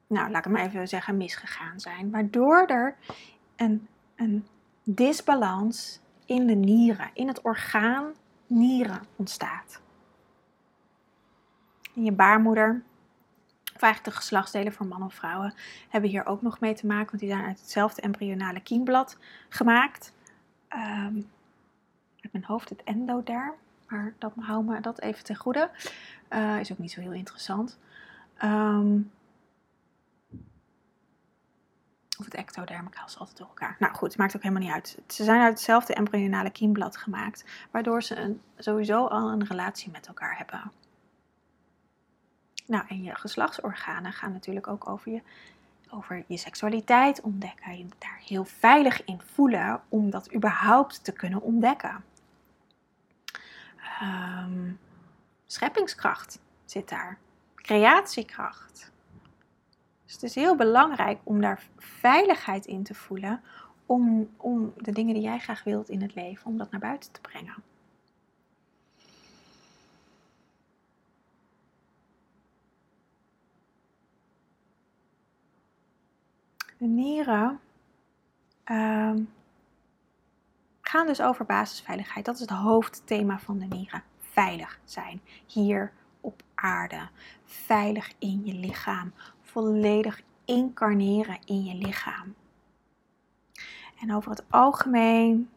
nou 0.08 0.32
laat 0.32 0.46
ik 0.46 0.52
maar 0.52 0.66
even 0.66 0.88
zeggen, 0.88 1.18
misgegaan 1.18 1.80
zijn. 1.80 2.12
Waardoor 2.12 2.66
er 2.66 2.96
een, 3.56 3.88
een 4.16 4.48
disbalans 4.84 6.00
in 6.26 6.48
de 6.48 6.54
nieren, 6.54 7.10
in 7.14 7.28
het 7.28 7.42
orgaan 7.42 8.14
nieren 8.54 9.02
ontstaat. 9.16 9.82
In 11.94 12.04
je 12.04 12.12
baarmoeder, 12.12 12.84
of 13.76 13.82
eigenlijk 13.82 14.16
de 14.16 14.22
geslachtsdelen 14.22 14.74
voor 14.74 14.86
mannen 14.86 15.08
of 15.08 15.14
vrouwen, 15.14 15.54
hebben 15.90 16.10
hier 16.10 16.26
ook 16.26 16.42
nog 16.42 16.60
mee 16.60 16.74
te 16.74 16.86
maken, 16.86 17.08
want 17.08 17.20
die 17.20 17.30
zijn 17.30 17.46
uit 17.46 17.60
hetzelfde 17.60 18.02
embryonale 18.02 18.62
kiemblad 18.62 19.18
gemaakt. 19.50 20.14
Um, 20.76 21.30
uit 22.22 22.32
mijn 22.32 22.46
hoofd 22.46 22.70
het 22.70 22.84
endoderm, 22.84 23.54
maar 23.88 24.14
dat 24.18 24.34
hou 24.40 24.64
me 24.64 24.80
dat 24.80 25.00
even 25.00 25.24
ten 25.24 25.36
goede. 25.36 25.70
Uh, 26.30 26.60
is 26.60 26.72
ook 26.72 26.78
niet 26.78 26.92
zo 26.92 27.02
heel 27.02 27.14
interessant. 27.14 27.80
Um, 28.44 29.12
of 32.26 32.32
het 32.32 32.42
ectoderm, 32.42 32.88
ik 32.88 32.96
haal 32.96 33.10
ze 33.10 33.20
altijd 33.20 33.38
door 33.38 33.48
elkaar. 33.48 33.76
Nou 33.80 33.94
goed, 33.94 34.18
maakt 34.18 34.36
ook 34.36 34.42
helemaal 34.42 34.64
niet 34.64 34.74
uit. 34.74 34.98
Ze 35.08 35.24
zijn 35.24 35.42
uit 35.42 35.54
hetzelfde 35.54 35.94
embryonale 35.94 36.50
kiemblad 36.50 36.98
gemaakt, 36.98 37.46
waardoor 37.72 38.04
ze 38.04 38.16
een, 38.16 38.42
sowieso 38.58 39.06
al 39.06 39.32
een 39.32 39.46
relatie 39.46 39.92
met 39.92 40.08
elkaar 40.08 40.38
hebben. 40.38 40.72
Nou, 42.66 42.86
en 42.88 43.04
je 43.04 43.16
geslachtsorganen 43.16 44.14
gaan 44.14 44.32
natuurlijk 44.32 44.68
ook 44.68 44.90
over 44.90 45.12
je, 45.12 45.22
over 45.90 46.24
je 46.28 46.38
seksualiteit 46.38 47.22
ontdekken. 47.22 47.78
Je 47.78 47.86
daar 47.98 48.22
heel 48.26 48.46
veilig 48.46 49.04
in 49.04 49.22
voelen 49.34 49.82
om 49.90 50.10
dat 50.10 50.34
überhaupt 50.34 51.04
te 51.04 51.12
kunnen 51.12 51.42
ontdekken. 51.42 52.04
Um, 54.02 54.80
scheppingskracht 55.46 56.40
zit 56.66 56.90
daar. 56.90 57.18
Creatiekracht. 57.56 58.92
Dus 60.14 60.22
het 60.22 60.38
is 60.38 60.44
heel 60.44 60.56
belangrijk 60.56 61.20
om 61.24 61.42
daar 61.42 61.64
veiligheid 61.78 62.66
in 62.66 62.84
te 62.84 62.94
voelen. 62.94 63.42
Om, 63.86 64.30
om 64.38 64.74
de 64.78 64.92
dingen 64.92 65.14
die 65.14 65.24
jij 65.24 65.40
graag 65.40 65.64
wilt 65.64 65.90
in 65.90 66.02
het 66.02 66.16
leven, 66.16 66.46
om 66.46 66.58
dat 66.58 66.72
naar 66.72 66.80
buiten 66.80 67.12
te 67.12 67.22
brengen. 67.22 67.56
De 76.78 76.86
nieren 76.86 77.60
uh, 78.66 79.14
gaan 80.82 81.08
dus 81.08 81.22
over 81.22 81.46
basisveiligheid. 81.46 82.26
Dat 82.26 82.36
is 82.36 82.42
het 82.42 82.50
hoofdthema 82.50 83.40
van 83.40 83.60
de 83.60 83.66
nieren. 83.66 84.04
Veilig 84.20 84.80
zijn 84.84 85.22
hier 85.46 85.92
op 86.22 86.44
aarde. 86.56 87.10
Veilig 87.46 88.12
in 88.20 88.46
je 88.46 88.54
lichaam 88.54 89.14
volledig 89.54 90.22
incarneren 90.46 91.38
in 91.46 91.64
je 91.64 91.76
lichaam. 91.76 92.36
En 94.02 94.14
over 94.14 94.30
het 94.30 94.44
algemeen, 94.50 95.50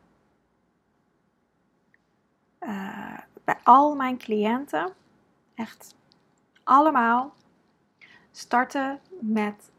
uh, 2.60 3.18
bij 3.44 3.58
al 3.62 3.94
mijn 3.94 4.18
cliënten, 4.18 4.92
echt 5.54 5.94
allemaal, 6.64 7.34
starten 8.32 9.00
met 9.20 9.70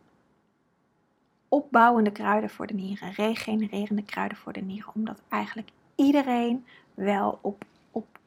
opbouwende 1.47 2.11
kruiden 2.11 2.49
voor 2.49 2.67
de 2.67 2.73
nieren, 2.73 3.11
regenererende 3.11 4.03
kruiden 4.03 4.37
voor 4.37 4.53
de 4.53 4.61
nieren, 4.61 4.95
omdat 4.95 5.21
eigenlijk 5.29 5.69
iedereen 5.95 6.65
wel 6.93 7.39
op, 7.41 7.65
op 7.91 8.19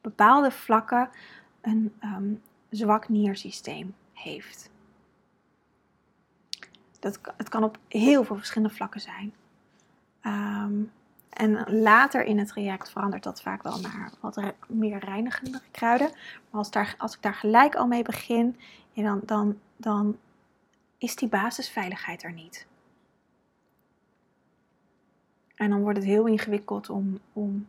bepaalde 0.00 0.50
vlakken 0.50 1.10
een 1.60 1.94
um, 2.04 2.42
zwak 2.70 3.08
niersysteem 3.08 3.94
heeft. 4.12 4.71
Dat, 7.02 7.18
het 7.36 7.48
kan 7.48 7.64
op 7.64 7.78
heel 7.88 8.24
veel 8.24 8.36
verschillende 8.36 8.74
vlakken 8.74 9.00
zijn. 9.00 9.34
Ehm, 10.20 10.82
en 11.28 11.80
later 11.80 12.24
in 12.24 12.38
het 12.38 12.48
traject 12.48 12.90
verandert 12.90 13.22
dat 13.22 13.42
vaak 13.42 13.62
wel 13.62 13.80
naar 13.80 14.12
wat 14.20 14.42
meer 14.68 14.98
reinigende 14.98 15.60
kruiden. 15.70 16.10
Maar 16.50 16.60
als, 16.60 16.70
daar, 16.70 16.94
als 16.98 17.14
ik 17.14 17.22
daar 17.22 17.34
gelijk 17.34 17.74
al 17.74 17.86
mee 17.86 18.02
begin, 18.02 18.56
dan, 18.94 19.20
dan, 19.24 19.58
dan 19.76 20.18
is 20.98 21.16
die 21.16 21.28
basisveiligheid 21.28 22.22
er 22.22 22.32
niet. 22.32 22.66
En 25.54 25.70
dan 25.70 25.82
wordt 25.82 25.98
het 25.98 26.06
heel 26.06 26.26
ingewikkeld 26.26 26.90
om, 26.90 27.18
om, 27.32 27.66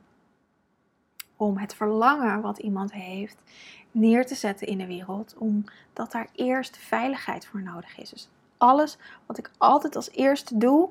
om 1.35 1.57
het 1.57 1.75
verlangen 1.75 2.41
wat 2.41 2.57
iemand 2.57 2.93
heeft 2.93 3.37
neer 3.91 4.25
te 4.25 4.35
zetten 4.35 4.67
in 4.67 4.77
de 4.77 4.87
wereld, 4.87 5.35
omdat 5.37 6.11
daar 6.11 6.29
eerst 6.35 6.77
veiligheid 6.77 7.45
voor 7.45 7.61
nodig 7.61 7.97
is. 7.97 8.09
Dus 8.09 8.29
alles 8.63 8.98
wat 9.25 9.38
ik 9.38 9.51
altijd 9.58 9.96
als 9.96 10.12
eerste 10.12 10.58
doe. 10.58 10.89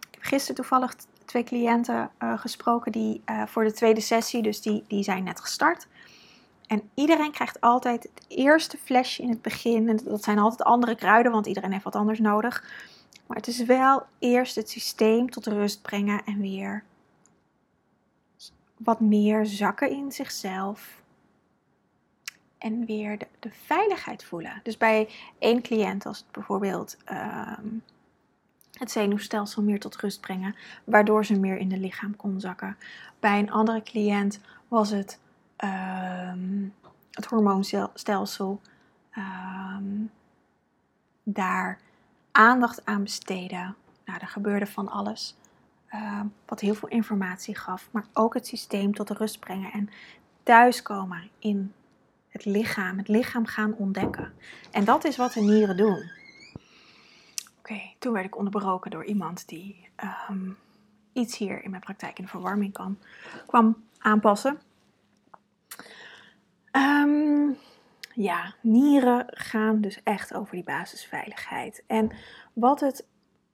Ik 0.00 0.14
heb 0.14 0.22
gisteren 0.22 0.56
toevallig 0.56 0.94
twee 1.24 1.44
cliënten 1.44 2.10
uh, 2.22 2.38
gesproken 2.38 2.92
die 2.92 3.22
uh, 3.30 3.46
voor 3.46 3.64
de 3.64 3.72
tweede 3.72 4.00
sessie, 4.00 4.42
dus 4.42 4.60
die, 4.60 4.84
die 4.88 5.02
zijn 5.02 5.24
net 5.24 5.40
gestart. 5.40 5.86
En 6.66 6.90
iedereen 6.94 7.32
krijgt 7.32 7.60
altijd 7.60 8.02
het 8.02 8.24
eerste 8.28 8.76
flesje 8.76 9.22
in 9.22 9.28
het 9.28 9.42
begin. 9.42 9.88
En 9.88 10.00
dat 10.04 10.24
zijn 10.24 10.38
altijd 10.38 10.62
andere 10.62 10.94
kruiden, 10.94 11.32
want 11.32 11.46
iedereen 11.46 11.72
heeft 11.72 11.84
wat 11.84 11.96
anders 11.96 12.18
nodig. 12.18 12.64
Maar 13.26 13.36
het 13.36 13.46
is 13.46 13.64
wel 13.64 14.02
eerst 14.18 14.54
het 14.54 14.70
systeem 14.70 15.30
tot 15.30 15.46
rust 15.46 15.82
brengen 15.82 16.24
en 16.24 16.40
weer 16.40 16.84
wat 18.76 19.00
meer 19.00 19.46
zakken 19.46 19.90
in 19.90 20.12
zichzelf 20.12 21.02
en 22.64 22.86
weer 22.86 23.18
de, 23.18 23.26
de, 23.40 23.50
veiligheid 23.50 24.24
voelen. 24.24 24.60
Dus 24.62 24.76
bij 24.76 25.08
één 25.38 25.62
cliënt, 25.62 26.06
als 26.06 26.18
het 26.18 26.30
bijvoorbeeld 26.30 26.96
ehm, 27.04 27.66
het 28.72 28.90
zenuwstelsel 28.90 29.62
meer 29.62 29.80
tot 29.80 29.96
rust 29.96 30.20
brengen, 30.20 30.54
waardoor 30.84 31.24
ze 31.24 31.40
meer 31.40 31.56
in 31.56 31.70
het 31.70 31.80
lichaam 31.80 32.16
kon 32.16 32.40
zakken. 32.40 32.76
Bij 33.20 33.38
een 33.38 33.50
andere 33.50 33.82
cliënt 33.82 34.40
was 34.68 34.90
het 34.90 35.20
um, 35.64 36.74
het 37.10 37.24
hormoonstelsel 37.24 38.60
ehm, 39.10 40.04
daar 41.22 41.78
aandacht 42.32 42.86
aan 42.86 43.02
besteden. 43.02 43.76
Nou, 44.04 44.20
er 44.20 44.28
gebeurde 44.28 44.66
van 44.66 44.88
alles. 44.88 45.36
wat 46.46 46.60
heel 46.60 46.74
veel 46.74 46.88
informatie 46.88 47.56
gaf, 47.56 47.88
maar 47.90 48.06
ook 48.12 48.34
het 48.34 48.46
systeem 48.46 48.94
tot 48.94 49.10
rust 49.10 49.40
brengen 49.40 49.72
en 49.72 49.90
thuiskomen 50.42 51.30
in 51.38 51.72
het 52.34 52.44
lichaam, 52.44 52.98
het 52.98 53.08
lichaam 53.08 53.46
gaan 53.46 53.74
ontdekken. 53.74 54.32
En 54.70 54.84
dat 54.84 55.04
is 55.04 55.16
wat 55.16 55.32
de 55.32 55.40
nieren 55.40 55.76
doen. 55.76 56.10
Oké, 57.58 57.80
toen 57.98 58.12
werd 58.12 58.26
ik 58.26 58.36
onderbroken 58.36 58.90
door 58.90 59.04
iemand 59.04 59.48
die 59.48 59.88
ehm, 59.96 60.50
iets 61.12 61.38
hier 61.38 61.64
in 61.64 61.70
mijn 61.70 61.82
praktijk 61.82 62.18
in 62.18 62.24
de 62.24 62.30
verwarming 62.30 62.72
kan, 62.72 62.98
kwam 63.46 63.84
aanpassen. 63.98 64.58
Ehm, 66.70 67.50
ja, 68.14 68.54
nieren 68.60 69.26
gaan 69.28 69.80
dus 69.80 70.02
echt 70.02 70.34
over 70.34 70.54
die 70.54 70.64
basisveiligheid. 70.64 71.84
En 71.86 72.10
wat 72.52 72.80
het, 72.80 73.06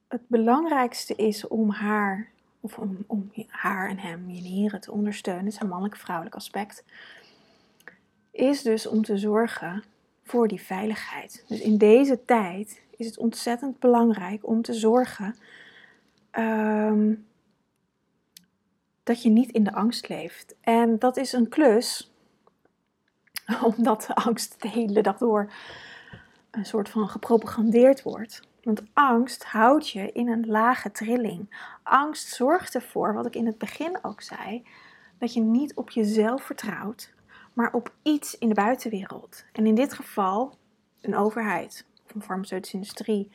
het 0.08 0.22
belangrijkste 0.26 1.14
is 1.14 1.49
om 1.49 1.70
haar, 1.70 2.28
of 2.60 2.78
om, 2.78 3.04
om 3.06 3.32
haar 3.49 3.88
en 3.88 3.99
hem, 3.99 4.30
je 4.30 4.40
nieren 4.40 4.80
te 4.80 4.92
ondersteunen, 4.92 5.46
is 5.46 5.60
een 5.60 5.68
mannelijk-vrouwelijk 5.68 6.34
aspect 6.34 6.84
is 8.30 8.62
dus 8.62 8.87
om 8.87 9.02
te 9.02 9.18
zorgen 9.18 9.84
voor 10.22 10.49
die 10.49 10.60
veiligheid. 10.60 11.44
Dus 11.49 11.60
in 11.60 11.78
deze 11.78 12.25
tijd 12.25 12.80
is 12.96 13.06
het 13.06 13.18
ontzettend 13.18 13.78
belangrijk 13.78 14.46
om 14.46 14.62
te 14.62 14.72
zorgen 14.72 15.37
ehm, 16.30 17.14
dat 19.02 19.22
je 19.22 19.30
niet 19.30 19.50
in 19.50 19.64
de 19.64 19.72
angst 19.72 20.08
leeft. 20.08 20.54
En 20.60 20.99
dat 20.99 21.16
is 21.16 21.32
een 21.32 21.49
klus, 21.49 22.12
omdat 23.75 24.04
de 24.06 24.14
angst 24.14 24.62
de 24.62 24.68
hele 24.68 25.02
dag 25.02 25.18
door 25.18 25.52
een 26.50 26.66
soort 26.66 26.88
van 26.88 27.08
gepropagandeerd 27.08 28.02
wordt. 28.02 28.40
Want 28.62 28.82
angst 28.92 29.44
houdt 29.44 29.90
je 29.90 30.12
in 30.12 30.28
een 30.28 30.46
lage 30.46 30.90
trilling. 30.90 31.68
Angst 31.82 32.28
zorgt 32.28 32.75
ervoor, 32.75 33.14
wat 33.14 33.26
ik 33.26 33.34
in 33.34 33.46
het 33.46 33.58
begin 33.58 33.99
ook 34.02 34.20
zei, 34.20 34.66
dat 35.18 35.34
je 35.34 35.40
niet 35.40 35.75
op 35.75 35.90
jezelf 35.90 36.42
vertrouwt, 36.42 37.12
maar 37.61 37.73
op 37.73 37.95
iets 38.02 38.38
in 38.38 38.49
de 38.49 38.55
buitenwereld. 38.55 39.45
En 39.52 39.67
in 39.67 39.75
dit 39.75 39.93
geval 39.93 40.59
een 41.00 41.17
overheid, 41.17 41.87
of 42.05 42.14
een 42.14 42.23
farmaceutische 42.23 42.76
industrie, 42.76 43.31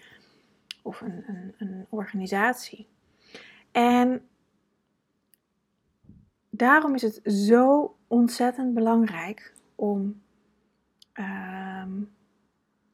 of 0.82 1.02
een, 1.02 1.24
een, 1.28 1.54
een 1.58 1.86
organisatie. 1.90 2.88
En 3.72 4.28
daarom 6.50 6.94
is 6.94 7.02
het 7.02 7.20
zo 7.24 7.96
ontzettend 8.08 8.74
belangrijk 8.74 9.54
om 9.76 10.22
ehm, 11.14 12.02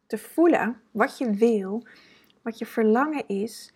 te 0.08 0.18
voelen 0.18 0.82
wat 0.92 1.18
je 1.18 1.34
wil, 1.34 1.88
wat 2.42 2.58
je 2.58 2.66
verlangen 2.66 3.28
is 3.28 3.74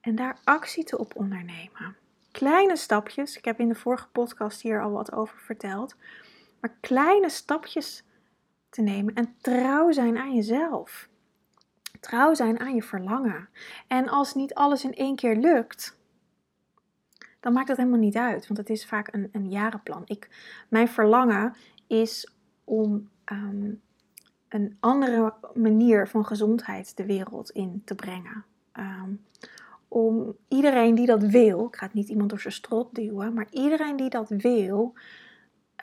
en 0.00 0.14
daar 0.14 0.38
actie 0.44 0.84
te 0.84 0.98
op 0.98 1.16
ondernemen. 1.16 1.96
Kleine 2.32 2.76
stapjes, 2.76 3.36
ik 3.36 3.44
heb 3.44 3.60
in 3.60 3.68
de 3.68 3.74
vorige 3.74 4.08
podcast 4.08 4.62
hier 4.62 4.82
al 4.82 4.90
wat 4.90 5.12
over 5.12 5.38
verteld 5.38 5.96
maar 6.60 6.76
kleine 6.80 7.28
stapjes 7.28 8.04
te 8.68 8.82
nemen 8.82 9.14
en 9.14 9.34
trouw 9.40 9.92
zijn 9.92 10.18
aan 10.18 10.34
jezelf. 10.34 11.08
Trouw 12.00 12.34
zijn 12.34 12.60
aan 12.60 12.74
je 12.74 12.82
verlangen. 12.82 13.48
En 13.86 14.08
als 14.08 14.34
niet 14.34 14.54
alles 14.54 14.84
in 14.84 14.94
één 14.94 15.16
keer 15.16 15.36
lukt, 15.36 15.98
dan 17.40 17.52
maakt 17.52 17.68
dat 17.68 17.76
helemaal 17.76 17.98
niet 17.98 18.16
uit. 18.16 18.46
Want 18.46 18.58
het 18.58 18.70
is 18.70 18.86
vaak 18.86 19.14
een, 19.14 19.28
een 19.32 19.50
jarenplan. 19.50 20.02
Ik, 20.06 20.28
mijn 20.68 20.88
verlangen 20.88 21.54
is 21.86 22.32
om 22.64 23.08
ehm, 23.24 23.72
een 24.48 24.76
andere 24.80 25.34
manier 25.54 26.08
van 26.08 26.24
gezondheid 26.24 26.96
de 26.96 27.06
wereld 27.06 27.50
in 27.50 27.82
te 27.84 27.94
brengen. 27.94 28.44
Ehm, 28.72 29.10
om 29.88 30.36
iedereen 30.48 30.94
die 30.94 31.06
dat 31.06 31.22
wil, 31.22 31.66
ik 31.66 31.76
ga 31.76 31.84
het 31.84 31.94
niet 31.94 32.08
iemand 32.08 32.30
door 32.30 32.40
zijn 32.40 32.54
strot 32.54 32.94
duwen, 32.94 33.34
maar 33.34 33.46
iedereen 33.50 33.96
die 33.96 34.10
dat 34.10 34.28
wil, 34.28 34.94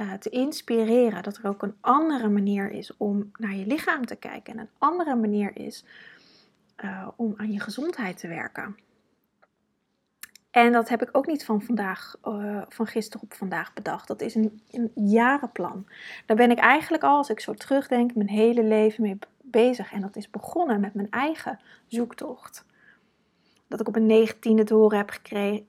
uh, 0.02 0.14
te 0.14 0.30
inspireren 0.30 1.24
dat 1.24 1.38
er 1.38 1.48
ook 1.48 1.64
een 1.64 1.76
andere 1.82 2.30
manier 2.30 2.72
is 2.72 2.98
om 2.98 3.32
naar 3.38 3.56
je 3.56 3.66
lichaam 3.66 4.06
te 4.06 4.16
kijken 4.16 4.54
en 4.54 4.60
een 4.60 4.70
andere 4.78 5.16
manier 5.16 5.58
is 5.58 5.86
uh, 6.84 7.08
om 7.16 7.34
aan 7.38 7.52
je 7.52 7.60
gezondheid 7.60 8.18
te 8.18 8.28
werken. 8.28 8.76
En 10.52 10.72
dat 10.72 10.90
heb 10.90 11.02
ik 11.02 11.10
ook 11.12 11.28
niet 11.28 11.46
van 11.46 11.62
vandaag, 11.62 12.16
uh, 12.26 12.62
van 12.70 12.88
gisteren 12.88 13.24
op 13.24 13.34
vandaag 13.34 13.74
bedacht. 13.74 14.08
Dat 14.08 14.22
is 14.22 14.36
een, 14.36 14.62
een, 14.72 14.92
jarenplan. 14.96 15.88
Daar 16.26 16.38
ben 16.38 16.52
ik 16.52 16.58
eigenlijk 16.58 17.04
al, 17.04 17.18
als 17.18 17.30
ik 17.30 17.40
zo 17.40 17.54
terugdenk, 17.54 18.16
mijn 18.16 18.30
hele 18.30 18.64
leven 18.64 19.02
mee 19.04 19.18
bezig. 19.42 19.92
En 19.92 20.02
dat 20.02 20.16
is 20.16 20.30
begonnen 20.30 20.80
met 20.80 20.94
mijn 20.94 21.12
eigen 21.12 21.60
zoektocht. 21.88 22.66
Dat 23.68 23.80
ik 23.80 23.88
op 23.88 23.96
een 23.96 24.06
negentiende 24.06 24.64
te 24.64 24.74
horen 24.74 24.98
heb 24.98 25.10
gekregen, 25.10 25.66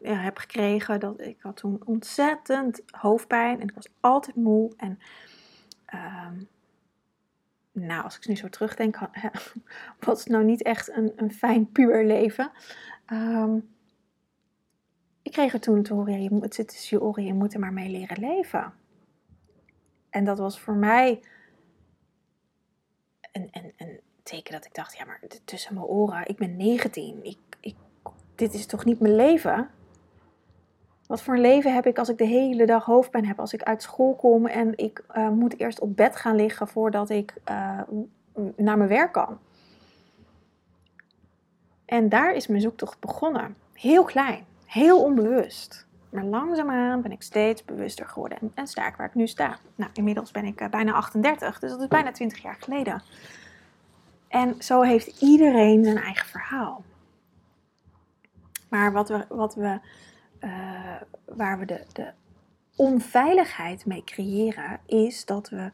uh, 0.00 0.10
ja, 0.10 0.14
heb 0.14 0.36
gekregen 0.36 1.00
dat 1.00 1.20
ik 1.20 1.40
had 1.40 1.56
toen 1.56 1.82
ontzettend 1.84 2.82
hoofdpijn 2.90 3.60
en 3.60 3.68
ik 3.68 3.74
was 3.74 3.88
altijd 4.00 4.36
moe. 4.36 4.72
En 4.76 4.98
uh, 5.94 6.28
nou, 7.72 8.04
als 8.04 8.16
ik 8.16 8.26
nu 8.26 8.36
zo 8.36 8.48
terugdenk, 8.48 8.98
was 10.00 10.18
het 10.18 10.28
nou 10.28 10.44
niet 10.44 10.62
echt 10.62 10.96
een, 10.96 11.12
een 11.16 11.32
fijn 11.32 11.72
puur 11.72 12.04
leven. 12.04 12.50
Um, 13.12 13.74
ik 15.22 15.32
kreeg 15.32 15.52
er 15.52 15.60
toen 15.60 15.82
te 15.82 15.94
horen, 15.94 16.22
ja, 16.22 16.38
het 16.40 16.54
zit 16.54 16.68
tussen 16.68 16.98
je 16.98 17.04
oren, 17.04 17.24
je 17.24 17.34
moet 17.34 17.54
er 17.54 17.60
maar 17.60 17.72
mee 17.72 17.90
leren 17.90 18.20
leven. 18.20 18.72
En 20.10 20.24
dat 20.24 20.38
was 20.38 20.60
voor 20.60 20.74
mij 20.74 21.20
een, 23.32 23.48
een, 23.50 23.72
een 23.76 24.00
teken 24.26 24.52
dat 24.52 24.64
ik 24.64 24.74
dacht, 24.74 24.96
ja, 24.96 25.04
maar 25.04 25.20
tussen 25.44 25.74
mijn 25.74 25.86
oren, 25.86 26.28
ik 26.28 26.36
ben 26.36 26.56
19, 26.56 27.24
ik, 27.24 27.38
ik, 27.60 27.74
dit 28.34 28.54
is 28.54 28.66
toch 28.66 28.84
niet 28.84 29.00
mijn 29.00 29.16
leven? 29.16 29.70
Wat 31.06 31.22
voor 31.22 31.34
een 31.34 31.40
leven 31.40 31.74
heb 31.74 31.86
ik 31.86 31.98
als 31.98 32.08
ik 32.08 32.18
de 32.18 32.24
hele 32.26 32.66
dag 32.66 32.84
hoofdpijn 32.84 33.26
heb, 33.26 33.40
als 33.40 33.52
ik 33.52 33.62
uit 33.62 33.82
school 33.82 34.14
kom 34.14 34.46
en 34.46 34.78
ik 34.78 35.04
uh, 35.16 35.28
moet 35.28 35.58
eerst 35.58 35.80
op 35.80 35.96
bed 35.96 36.16
gaan 36.16 36.36
liggen 36.36 36.68
voordat 36.68 37.10
ik 37.10 37.34
uh, 37.50 37.80
naar 38.56 38.76
mijn 38.76 38.88
werk 38.88 39.12
kan? 39.12 39.38
En 41.84 42.08
daar 42.08 42.34
is 42.34 42.46
mijn 42.46 42.60
zoektocht 42.60 43.00
begonnen. 43.00 43.56
Heel 43.72 44.04
klein. 44.04 44.44
Heel 44.64 45.02
onbewust. 45.02 45.86
Maar 46.10 46.24
langzaamaan 46.24 47.02
ben 47.02 47.12
ik 47.12 47.22
steeds 47.22 47.64
bewuster 47.64 48.06
geworden 48.06 48.38
en, 48.54 48.66
sta 48.66 48.86
ik 48.86 48.96
waar 48.96 49.06
ik 49.06 49.14
nu 49.14 49.26
sta. 49.26 49.58
Nou, 49.74 49.90
inmiddels 49.94 50.30
ben 50.30 50.44
ik 50.44 50.60
uh, 50.60 50.68
bijna 50.68 50.92
38, 50.92 51.58
dus 51.58 51.70
dat 51.70 51.80
is 51.80 51.88
bijna 51.88 52.12
20 52.12 52.42
jaar 52.42 52.56
geleden. 52.60 53.02
En 54.36 54.54
zo 54.62 54.82
heeft 54.82 55.20
iedereen 55.20 55.84
zijn 55.84 55.96
eigen 55.96 56.26
verhaal. 56.26 56.84
Maar 58.68 58.92
wat 58.92 59.08
we, 59.08 59.26
wat 59.28 59.54
we, 59.54 59.78
uh, 60.40 61.00
waar 61.24 61.58
we 61.58 61.64
de, 61.64 61.84
de 61.92 62.10
onveiligheid 62.76 63.86
mee 63.86 64.04
creëren, 64.04 64.80
is 64.86 65.24
dat 65.24 65.48
we 65.48 65.70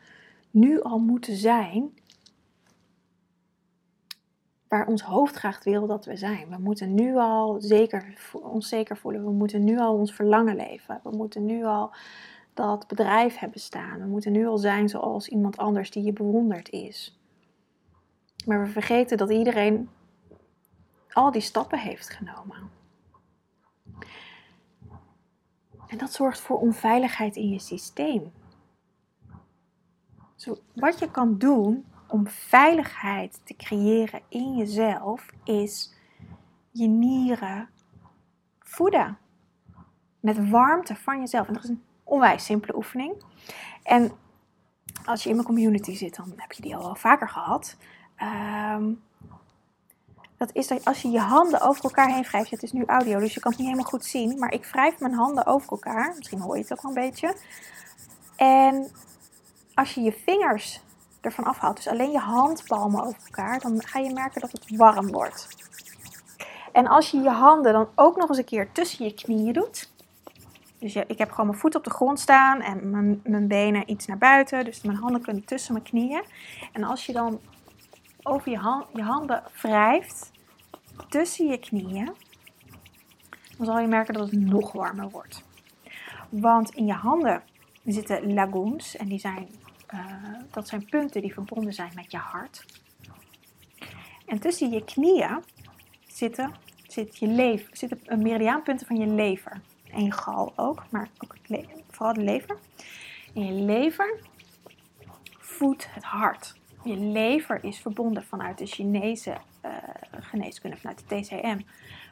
nu 0.50 0.82
al 0.82 0.98
moeten 0.98 1.36
zijn 1.36 1.90
waar 4.68 4.86
ons 4.86 5.02
hoofd 5.02 5.34
graag 5.34 5.64
wil 5.64 5.86
dat 5.86 6.04
we 6.04 6.16
zijn. 6.16 6.48
We 6.48 6.58
moeten 6.58 6.94
nu 6.94 7.16
al 7.16 7.60
zeker, 7.60 8.14
ons 8.32 8.68
zeker 8.68 8.96
voelen. 8.96 9.24
We 9.24 9.32
moeten 9.32 9.64
nu 9.64 9.78
al 9.78 9.94
ons 9.94 10.14
verlangen 10.14 10.56
leven. 10.56 11.00
We 11.02 11.10
moeten 11.10 11.44
nu 11.44 11.64
al 11.64 11.94
dat 12.54 12.86
bedrijf 12.86 13.36
hebben 13.36 13.60
staan. 13.60 14.00
We 14.00 14.06
moeten 14.06 14.32
nu 14.32 14.46
al 14.46 14.58
zijn 14.58 14.88
zoals 14.88 15.28
iemand 15.28 15.56
anders 15.56 15.90
die 15.90 16.02
je 16.02 16.12
bewonderd 16.12 16.70
is. 16.70 17.21
Maar 18.46 18.60
we 18.60 18.66
vergeten 18.66 19.16
dat 19.16 19.30
iedereen 19.30 19.90
al 21.12 21.30
die 21.30 21.40
stappen 21.40 21.78
heeft 21.78 22.10
genomen. 22.10 22.70
En 25.86 25.98
dat 25.98 26.12
zorgt 26.12 26.40
voor 26.40 26.58
onveiligheid 26.58 27.36
in 27.36 27.48
je 27.48 27.58
systeem. 27.58 28.32
Zo, 30.36 30.58
wat 30.74 30.98
je 30.98 31.10
kan 31.10 31.38
doen 31.38 31.84
om 32.08 32.28
veiligheid 32.28 33.40
te 33.44 33.56
creëren 33.56 34.20
in 34.28 34.56
jezelf 34.56 35.30
is 35.44 35.94
je 36.70 36.86
nieren 36.86 37.68
voeden. 38.58 39.18
Met 40.20 40.48
warmte 40.48 40.94
van 40.96 41.18
jezelf. 41.18 41.46
En 41.46 41.54
dat 41.54 41.64
is 41.64 41.68
een 41.68 41.82
onwijs 42.04 42.44
simpele 42.44 42.76
oefening. 42.76 43.22
En 43.82 44.12
als 45.04 45.22
je 45.22 45.28
in 45.28 45.34
mijn 45.34 45.46
community 45.46 45.96
zit, 45.96 46.16
dan 46.16 46.32
heb 46.36 46.52
je 46.52 46.62
die 46.62 46.76
al 46.76 46.82
wel 46.82 46.94
vaker 46.94 47.28
gehad. 47.28 47.76
Um, 48.22 49.02
dat 50.36 50.50
is 50.52 50.66
dat 50.66 50.84
als 50.84 51.02
je 51.02 51.10
je 51.10 51.20
handen 51.20 51.60
over 51.60 51.84
elkaar 51.84 52.08
heen 52.08 52.22
wrijft. 52.22 52.50
Het 52.50 52.62
is 52.62 52.72
nu 52.72 52.84
audio, 52.86 53.18
dus 53.18 53.34
je 53.34 53.40
kan 53.40 53.50
het 53.50 53.60
niet 53.60 53.70
helemaal 53.70 53.90
goed 53.90 54.04
zien. 54.04 54.38
Maar 54.38 54.52
ik 54.52 54.64
wrijf 54.64 55.00
mijn 55.00 55.14
handen 55.14 55.46
over 55.46 55.70
elkaar. 55.70 56.14
Misschien 56.16 56.40
hoor 56.40 56.56
je 56.56 56.62
het 56.62 56.72
ook 56.72 56.82
wel 56.82 56.96
een 56.96 57.10
beetje. 57.10 57.36
En 58.36 58.90
als 59.74 59.94
je 59.94 60.00
je 60.00 60.12
vingers 60.12 60.80
ervan 61.20 61.44
afhaalt, 61.44 61.76
dus 61.76 61.88
alleen 61.88 62.10
je 62.10 62.18
handpalmen 62.18 63.04
over 63.04 63.20
elkaar, 63.24 63.60
dan 63.60 63.82
ga 63.82 63.98
je 63.98 64.12
merken 64.12 64.40
dat 64.40 64.52
het 64.52 64.76
warm 64.76 65.10
wordt. 65.10 65.48
En 66.72 66.86
als 66.86 67.10
je 67.10 67.20
je 67.20 67.30
handen 67.30 67.72
dan 67.72 67.88
ook 67.94 68.16
nog 68.16 68.28
eens 68.28 68.38
een 68.38 68.44
keer 68.44 68.72
tussen 68.72 69.04
je 69.04 69.14
knieën 69.14 69.52
doet. 69.52 69.90
Dus 70.78 70.94
ik 70.94 71.18
heb 71.18 71.30
gewoon 71.30 71.46
mijn 71.46 71.58
voet 71.58 71.74
op 71.74 71.84
de 71.84 71.90
grond 71.90 72.20
staan 72.20 72.60
en 72.60 72.90
mijn, 72.90 73.20
mijn 73.24 73.48
benen 73.48 73.90
iets 73.90 74.06
naar 74.06 74.18
buiten. 74.18 74.64
Dus 74.64 74.82
mijn 74.82 74.98
handen 74.98 75.22
kunnen 75.22 75.44
tussen 75.44 75.72
mijn 75.72 75.84
knieën. 75.84 76.24
En 76.72 76.84
als 76.84 77.06
je 77.06 77.12
dan 77.12 77.40
over 78.22 78.50
je, 78.50 78.58
hand, 78.58 78.86
je 78.94 79.02
handen 79.02 79.42
wrijft 79.62 80.30
tussen 81.08 81.46
je 81.46 81.58
knieën, 81.58 82.12
dan 83.56 83.66
zal 83.66 83.78
je 83.78 83.86
merken 83.86 84.14
dat 84.14 84.30
het 84.30 84.40
nog 84.40 84.72
warmer 84.72 85.10
wordt. 85.10 85.44
Want 86.28 86.74
in 86.74 86.86
je 86.86 86.92
handen 86.92 87.42
zitten 87.84 88.34
lagoons 88.34 88.96
en 88.96 89.08
die 89.08 89.18
zijn 89.18 89.48
uh, 89.94 90.00
dat 90.50 90.68
zijn 90.68 90.84
punten 90.84 91.20
die 91.20 91.32
verbonden 91.32 91.72
zijn 91.72 91.92
met 91.94 92.10
je 92.10 92.16
hart. 92.16 92.64
En 94.26 94.38
tussen 94.38 94.70
je 94.70 94.84
knieën 94.84 95.42
zitten, 96.06 96.54
zit 96.86 97.18
je 97.18 97.26
lever, 97.26 97.76
zitten 97.76 98.22
meridiaanpunten 98.22 98.86
van 98.86 98.96
je 98.96 99.06
lever. 99.06 99.60
En 99.90 100.04
je 100.04 100.12
gal 100.12 100.52
ook, 100.56 100.84
maar 100.90 101.08
ook 101.18 101.36
vooral 101.90 102.14
de 102.14 102.22
lever. 102.22 102.58
En 103.34 103.46
je 103.46 103.62
lever 103.62 104.20
voedt 105.38 105.86
het 105.90 106.04
hart. 106.04 106.54
Je 106.84 106.96
lever 106.96 107.64
is 107.64 107.78
verbonden 107.78 108.24
vanuit 108.24 108.58
de 108.58 108.66
Chinese 108.66 109.36
uh, 109.64 109.72
geneeskunde, 110.20 110.76
vanuit 110.76 111.04
de 111.08 111.20
TCM, 111.20 111.60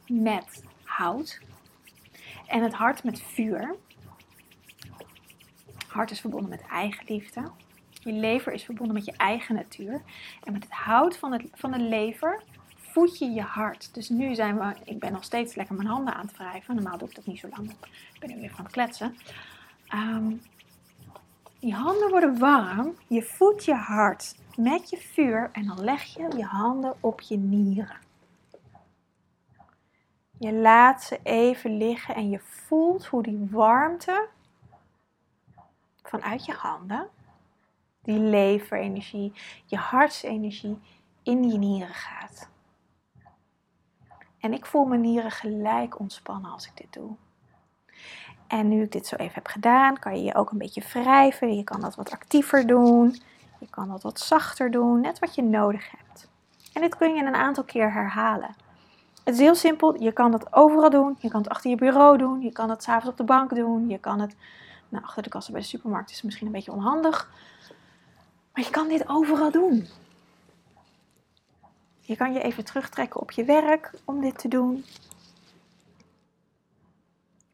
met 0.07 0.63
hout. 0.85 1.41
En 2.47 2.63
het 2.63 2.73
hart 2.73 3.05
met 3.05 3.23
vuur. 3.23 3.75
Hart 5.87 6.11
is 6.11 6.21
verbonden 6.21 6.51
met 6.51 6.63
eigenliefde. 6.63 7.51
Je 8.03 8.13
lever 8.13 8.53
is 8.53 8.65
verbonden 8.65 8.95
met 8.95 9.05
je 9.05 9.15
eigen 9.17 9.55
natuur. 9.55 10.03
En 10.45 10.53
met 10.53 10.63
het 10.63 10.73
hout 10.73 11.19
van, 11.19 11.33
het, 11.33 11.43
van 11.53 11.71
de 11.71 11.81
lever 11.81 12.43
voed 12.77 13.19
je 13.19 13.31
je 13.31 13.43
hart. 13.43 13.95
Dus 13.95 14.09
nu 14.09 14.35
zijn 14.35 14.59
we, 14.59 14.75
ik 14.85 14.99
ben 14.99 15.13
nog 15.13 15.25
steeds 15.25 15.55
lekker 15.55 15.75
mijn 15.75 15.89
handen 15.89 16.15
aan 16.15 16.27
het 16.27 16.37
wrijven. 16.37 16.75
Normaal 16.75 16.99
doe 16.99 17.09
ik 17.09 17.15
dat 17.15 17.27
niet 17.27 17.39
zo 17.39 17.49
lang. 17.49 17.71
Ik 18.15 18.21
ben 18.21 18.29
nu 18.29 18.41
weer 18.41 18.51
van 18.51 18.65
het 18.65 18.73
kletsen. 18.73 19.17
Um, 19.95 20.41
die 21.61 21.75
handen 21.75 22.11
worden 22.11 22.39
warm. 22.39 22.97
Je 23.07 23.23
voedt 23.23 23.65
je 23.65 23.75
hart 23.75 24.35
met 24.57 24.91
je 24.91 24.97
vuur. 24.97 25.51
En 25.53 25.67
dan 25.67 25.85
leg 25.85 26.03
je 26.03 26.37
je 26.37 26.45
handen 26.45 26.95
op 27.01 27.21
je 27.21 27.37
nieren. 27.37 27.99
Je 30.39 30.53
laat 30.53 31.03
ze 31.03 31.21
even 31.23 31.77
liggen 31.77 32.15
en 32.15 32.31
je 32.31 32.39
voelt 32.39 33.07
hoe 33.07 33.23
die 33.23 33.49
warmte 33.51 34.29
vanuit 36.03 36.45
je 36.45 36.53
handen 36.53 37.09
die 38.03 38.19
leverenergie, 38.19 39.33
je 39.67 39.77
hartsenergie 39.77 40.79
in 41.23 41.49
je 41.49 41.59
nieren 41.59 41.95
gaat. 41.95 42.49
En 44.39 44.53
ik 44.53 44.67
voel 44.67 44.85
mijn 44.85 45.01
nieren 45.01 45.31
gelijk 45.31 45.99
ontspannen 45.99 46.51
als 46.51 46.67
ik 46.67 46.77
dit 46.77 46.93
doe. 46.93 47.17
En 48.51 48.69
nu 48.69 48.83
ik 48.83 48.93
dit 48.93 49.07
zo 49.07 49.17
even 49.17 49.35
heb 49.35 49.47
gedaan, 49.47 49.99
kan 49.99 50.17
je 50.17 50.25
je 50.25 50.35
ook 50.35 50.51
een 50.51 50.59
beetje 50.59 50.83
wrijven. 50.93 51.57
Je 51.57 51.65
kan 51.65 51.81
dat 51.81 51.95
wat 51.95 52.11
actiever 52.11 52.67
doen. 52.67 53.23
Je 53.59 53.67
kan 53.71 53.89
dat 53.89 54.03
wat 54.03 54.21
zachter 54.21 54.71
doen, 54.71 55.01
net 55.01 55.19
wat 55.19 55.35
je 55.35 55.43
nodig 55.43 55.91
hebt. 55.91 56.29
En 56.73 56.81
dit 56.81 56.97
kun 56.97 57.15
je 57.15 57.25
een 57.25 57.35
aantal 57.35 57.65
keer 57.65 57.93
herhalen. 57.93 58.55
Het 59.25 59.35
is 59.35 59.41
heel 59.41 59.55
simpel. 59.55 60.03
Je 60.03 60.13
kan 60.13 60.31
dat 60.31 60.53
overal 60.53 60.91
doen. 60.91 61.17
Je 61.19 61.29
kan 61.29 61.41
het 61.41 61.51
achter 61.51 61.71
je 61.71 61.77
bureau 61.77 62.19
doen. 62.19 62.41
Je 62.41 62.53
kan 62.53 62.71
het 62.71 62.83
s'avonds 62.83 63.09
op 63.09 63.17
de 63.17 63.25
bank 63.25 63.55
doen. 63.55 63.89
Je 63.89 63.99
kan 63.99 64.21
het 64.21 64.37
nou, 64.89 65.05
achter 65.05 65.23
de 65.23 65.29
kassen 65.29 65.53
bij 65.53 65.63
de 65.63 65.69
supermarkt 65.69 66.11
is 66.11 66.23
misschien 66.23 66.47
een 66.47 66.53
beetje 66.53 66.73
onhandig. 66.73 67.31
Maar 68.53 68.65
je 68.65 68.71
kan 68.71 68.89
dit 68.89 69.09
overal 69.09 69.51
doen. 69.51 69.87
Je 72.01 72.17
kan 72.17 72.33
je 72.33 72.43
even 72.43 72.65
terugtrekken 72.65 73.21
op 73.21 73.31
je 73.31 73.45
werk 73.45 73.91
om 74.05 74.21
dit 74.21 74.39
te 74.39 74.49
doen. 74.49 74.85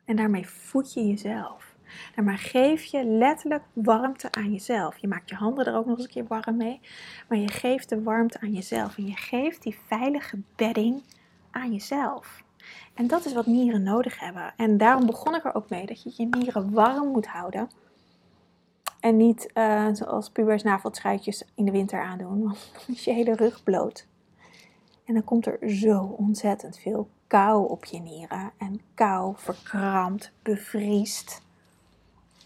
En 0.06 0.16
daarmee 0.16 0.48
voed 0.48 0.92
je 0.92 1.06
jezelf. 1.06 1.74
Daarmee 2.14 2.36
geef 2.36 2.84
je 2.84 3.04
letterlijk 3.04 3.62
warmte 3.72 4.32
aan 4.32 4.52
jezelf. 4.52 4.98
Je 4.98 5.08
maakt 5.08 5.28
je 5.28 5.34
handen 5.34 5.66
er 5.66 5.76
ook 5.76 5.86
nog 5.86 5.96
eens 5.96 6.06
een 6.06 6.12
keer 6.12 6.26
warm 6.26 6.56
mee. 6.56 6.80
Maar 7.28 7.38
je 7.38 7.48
geeft 7.48 7.88
de 7.88 8.02
warmte 8.02 8.40
aan 8.40 8.52
jezelf. 8.52 8.96
En 8.96 9.06
je 9.06 9.16
geeft 9.16 9.62
die 9.62 9.78
veilige 9.86 10.38
bedding 10.56 11.02
aan 11.50 11.72
jezelf. 11.72 12.44
En 12.94 13.06
dat 13.06 13.24
is 13.24 13.32
wat 13.32 13.46
nieren 13.46 13.82
nodig 13.82 14.20
hebben. 14.20 14.52
En 14.56 14.76
daarom 14.76 15.06
begon 15.06 15.34
ik 15.34 15.44
er 15.44 15.54
ook 15.54 15.68
mee 15.68 15.86
dat 15.86 16.02
je 16.02 16.12
je 16.16 16.28
nieren 16.30 16.72
warm 16.72 17.08
moet 17.08 17.26
houden. 17.26 17.68
En 19.00 19.16
niet 19.16 19.50
uh, 19.54 19.88
zoals 19.92 20.30
pubers 20.30 20.62
naveltruitjes 20.62 21.44
in 21.54 21.64
de 21.64 21.70
winter 21.70 22.00
aandoen, 22.00 22.42
want 22.42 22.70
dan 22.72 22.94
is 22.94 23.04
je 23.04 23.12
hele 23.12 23.34
rug 23.34 23.62
bloot. 23.62 24.06
En 25.04 25.14
dan 25.14 25.24
komt 25.24 25.46
er 25.46 25.70
zo 25.70 25.98
ontzettend 25.98 26.78
veel 26.78 27.08
kou 27.26 27.68
op 27.68 27.84
je 27.84 27.98
nieren. 27.98 28.52
En 28.56 28.80
kou 28.94 29.34
verkrampt, 29.36 30.32
bevriest. 30.42 31.42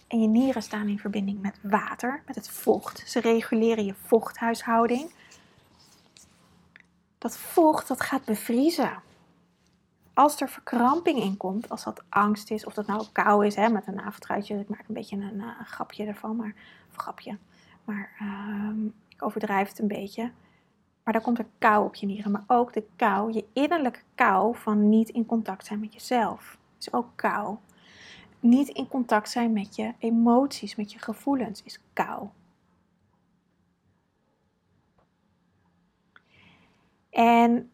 En 0.06 0.20
je 0.20 0.28
nieren 0.28 0.62
staan 0.62 0.88
in 0.88 0.98
verbinding 0.98 1.40
met 1.40 1.58
water, 1.62 2.22
met 2.26 2.34
het 2.34 2.48
vocht. 2.48 3.02
Ze 3.06 3.20
reguleren 3.20 3.84
je 3.84 3.94
vochthuishouding. 3.94 5.10
Dat 7.18 7.36
vocht 7.36 7.88
dat 7.88 8.00
gaat 8.00 8.24
bevriezen. 8.24 9.02
Als 10.14 10.40
er 10.40 10.48
verkramping 10.48 11.18
in 11.18 11.36
komt, 11.36 11.68
als 11.68 11.84
dat 11.84 12.02
angst 12.08 12.50
is, 12.50 12.64
of 12.64 12.74
dat 12.74 12.86
nou 12.86 13.06
kou 13.12 13.46
is, 13.46 13.54
hè, 13.54 13.68
met 13.68 13.86
een 13.86 13.94
naveltruitje, 13.94 14.58
ik 14.58 14.68
maak 14.68 14.88
een 14.88 14.94
beetje 14.94 15.16
een, 15.16 15.34
uh, 15.34 15.60
grapje 15.64 16.06
ervan, 16.06 16.36
maar, 16.36 16.54
grapje, 16.96 17.38
maar 17.84 18.10
uh, 18.22 18.92
ik 19.08 19.22
overdrijf 19.22 19.68
het 19.68 19.78
een 19.78 19.88
beetje. 19.88 20.30
Maar 21.04 21.12
dan 21.12 21.22
komt 21.22 21.38
er 21.38 21.46
kou 21.58 21.84
op 21.84 21.94
je 21.94 22.06
nieren, 22.06 22.30
maar 22.30 22.44
ook 22.46 22.72
de 22.72 22.86
kou, 22.96 23.32
je 23.32 23.44
innerlijke 23.52 24.02
kou 24.14 24.56
van 24.56 24.88
niet 24.88 25.08
in 25.08 25.26
contact 25.26 25.66
zijn 25.66 25.80
met 25.80 25.92
jezelf, 25.92 26.58
is 26.78 26.92
ook 26.92 27.08
kou 27.14 27.56
niet 28.40 28.68
in 28.68 28.88
contact 28.88 29.30
zijn 29.30 29.52
met 29.52 29.76
je 29.76 29.94
emoties, 29.98 30.74
met 30.74 30.92
je 30.92 30.98
gevoelens, 30.98 31.62
is 31.62 31.80
kou. 31.92 32.28
En 37.10 37.72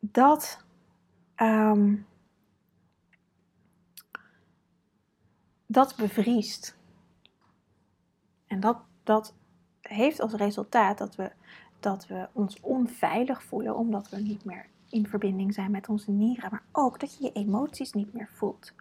dat, 0.00 0.64
um, 1.36 2.06
dat 5.66 5.96
bevriest. 5.96 6.78
En 8.46 8.60
dat, 8.60 8.78
dat 9.02 9.34
heeft 9.94 10.20
als 10.20 10.32
resultaat 10.32 10.98
dat 10.98 11.16
we, 11.16 11.30
dat 11.80 12.06
we 12.06 12.28
ons 12.32 12.60
onveilig 12.60 13.42
voelen, 13.42 13.76
omdat 13.76 14.08
we 14.08 14.16
niet 14.16 14.44
meer 14.44 14.66
in 14.88 15.06
verbinding 15.06 15.54
zijn 15.54 15.70
met 15.70 15.88
onze 15.88 16.10
nieren, 16.10 16.50
maar 16.50 16.62
ook 16.72 17.00
dat 17.00 17.16
je 17.16 17.24
je 17.24 17.32
emoties 17.32 17.92
niet 17.92 18.12
meer 18.12 18.28
voelt. 18.32 18.72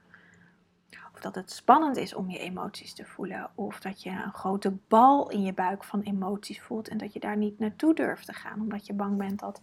Of 1.13 1.25
dat 1.25 1.35
het 1.35 1.51
spannend 1.51 1.97
is 1.97 2.13
om 2.13 2.29
je 2.29 2.39
emoties 2.39 2.93
te 2.93 3.05
voelen. 3.05 3.49
Of 3.55 3.79
dat 3.79 4.03
je 4.03 4.09
een 4.09 4.33
grote 4.33 4.77
bal 4.87 5.29
in 5.29 5.41
je 5.41 5.53
buik 5.53 5.83
van 5.83 6.01
emoties 6.01 6.61
voelt 6.61 6.87
en 6.87 6.97
dat 6.97 7.13
je 7.13 7.19
daar 7.19 7.37
niet 7.37 7.59
naartoe 7.59 7.93
durft 7.95 8.25
te 8.25 8.33
gaan. 8.33 8.61
Omdat 8.61 8.85
je 8.85 8.93
bang 8.93 9.17
bent 9.17 9.39
dat 9.39 9.61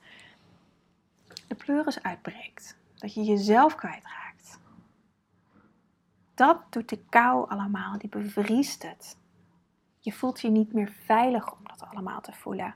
de 1.48 1.54
pleuris 1.54 2.02
uitbreekt. 2.02 2.76
Dat 2.94 3.14
je 3.14 3.24
jezelf 3.24 3.74
kwijtraakt. 3.74 4.59
Dat 6.35 6.61
doet 6.70 6.88
de 6.88 6.98
kou 7.09 7.48
allemaal, 7.48 7.98
die 7.98 8.09
bevriest 8.09 8.82
het. 8.82 9.16
Je 10.07 10.12
voelt 10.12 10.40
je 10.40 10.49
niet 10.49 10.73
meer 10.73 10.92
veilig 11.05 11.53
om 11.53 11.59
dat 11.62 11.88
allemaal 11.90 12.21
te 12.21 12.33
voelen. 12.33 12.75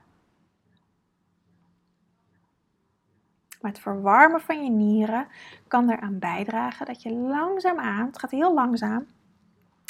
Maar 3.61 3.71
het 3.71 3.79
verwarmen 3.79 4.41
van 4.41 4.63
je 4.63 4.69
nieren 4.69 5.27
kan 5.67 5.89
eraan 5.89 6.19
bijdragen 6.19 6.85
dat 6.85 7.01
je 7.01 7.11
langzaamaan, 7.11 8.05
het 8.05 8.19
gaat 8.19 8.31
heel 8.31 8.53
langzaam, 8.53 9.07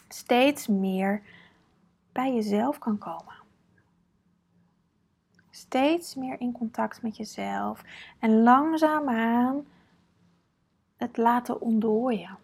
steeds 0.08 0.68
meer 0.68 1.22
bij 2.12 2.34
jezelf 2.34 2.78
kan 2.78 2.98
komen. 2.98 3.36
Steeds 5.50 6.16
meer 6.16 6.40
in 6.40 6.52
contact 6.52 7.02
met 7.02 7.18
jezelf 7.18 7.84
en 8.20 8.44
langzaamaan 8.44 9.66
het 10.96 11.18
laten 11.18 11.62
ontdooien. 11.62 12.38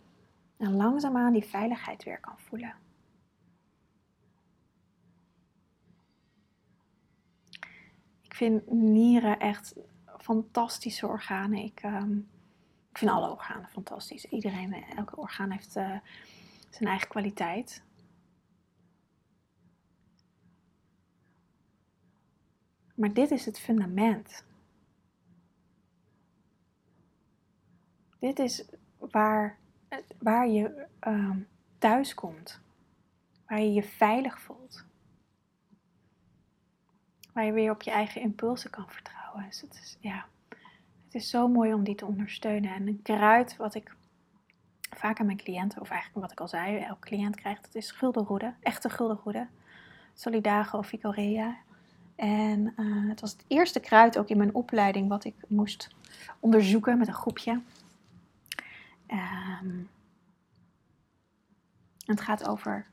En 0.57 0.75
langzaamaan 0.75 1.33
die 1.33 1.45
veiligheid 1.45 2.03
weer 2.03 2.19
kan 2.19 2.35
voelen. 2.37 2.73
Vind 8.37 8.71
nieren 8.71 9.39
echt 9.39 9.75
fantastische 10.17 11.07
organen. 11.07 11.63
Ik, 11.63 11.83
um, 11.83 12.29
ik 12.89 12.97
vind 12.97 13.11
alle 13.11 13.31
organen 13.31 13.69
fantastisch. 13.69 14.25
Iedereen, 14.25 14.73
elke 14.73 15.17
orgaan 15.17 15.51
heeft 15.51 15.75
uh, 15.75 15.99
zijn 16.69 16.89
eigen 16.89 17.07
kwaliteit. 17.07 17.83
Maar 22.95 23.13
dit 23.13 23.31
is 23.31 23.45
het 23.45 23.59
fundament. 23.59 24.45
Dit 28.19 28.39
is 28.39 28.65
waar, 28.97 29.57
waar 30.19 30.47
je 30.47 30.87
um, 31.07 31.47
thuis 31.77 32.13
komt. 32.13 32.59
Waar 33.47 33.59
je 33.59 33.73
je 33.73 33.83
veilig 33.83 34.39
voelt. 34.41 34.86
Waar 37.37 37.45
je 37.45 37.51
weer 37.51 37.71
op 37.71 37.81
je 37.81 37.91
eigen 37.91 38.21
impulsen 38.21 38.69
kan 38.69 38.85
vertrouwen. 38.87 39.45
Dus 39.45 39.61
het 39.61 39.73
is, 39.73 39.97
ja, 39.99 40.25
het 41.05 41.15
is 41.15 41.29
zo 41.29 41.47
mooi 41.47 41.73
om 41.73 41.83
die 41.83 41.95
te 41.95 42.05
ondersteunen. 42.05 42.73
En 42.73 42.87
een 42.87 43.01
kruid 43.01 43.57
wat 43.57 43.75
ik 43.75 43.95
vaak 44.95 45.19
aan 45.19 45.25
mijn 45.25 45.37
cliënten, 45.37 45.81
of 45.81 45.89
eigenlijk 45.89 46.21
wat 46.21 46.31
ik 46.31 46.39
al 46.39 46.47
zei, 46.47 46.77
elke 46.77 47.07
cliënt 47.07 47.35
krijgt, 47.35 47.63
dat 47.63 47.75
is 47.75 47.91
guldenroede. 47.91 48.53
Echte 48.61 48.89
guldenroede. 48.89 49.47
Solidago 50.13 50.77
of. 50.77 51.57
En 52.15 52.73
uh, 52.77 53.09
het 53.09 53.21
was 53.21 53.31
het 53.31 53.45
eerste 53.47 53.79
kruid 53.79 54.17
ook 54.17 54.29
in 54.29 54.37
mijn 54.37 54.53
opleiding 54.53 55.07
wat 55.07 55.23
ik 55.23 55.35
moest 55.47 55.95
onderzoeken 56.39 56.97
met 56.97 57.07
een 57.07 57.13
groepje. 57.13 57.61
Um, 59.61 59.89
het 62.05 62.21
gaat 62.21 62.47
over, 62.47 62.87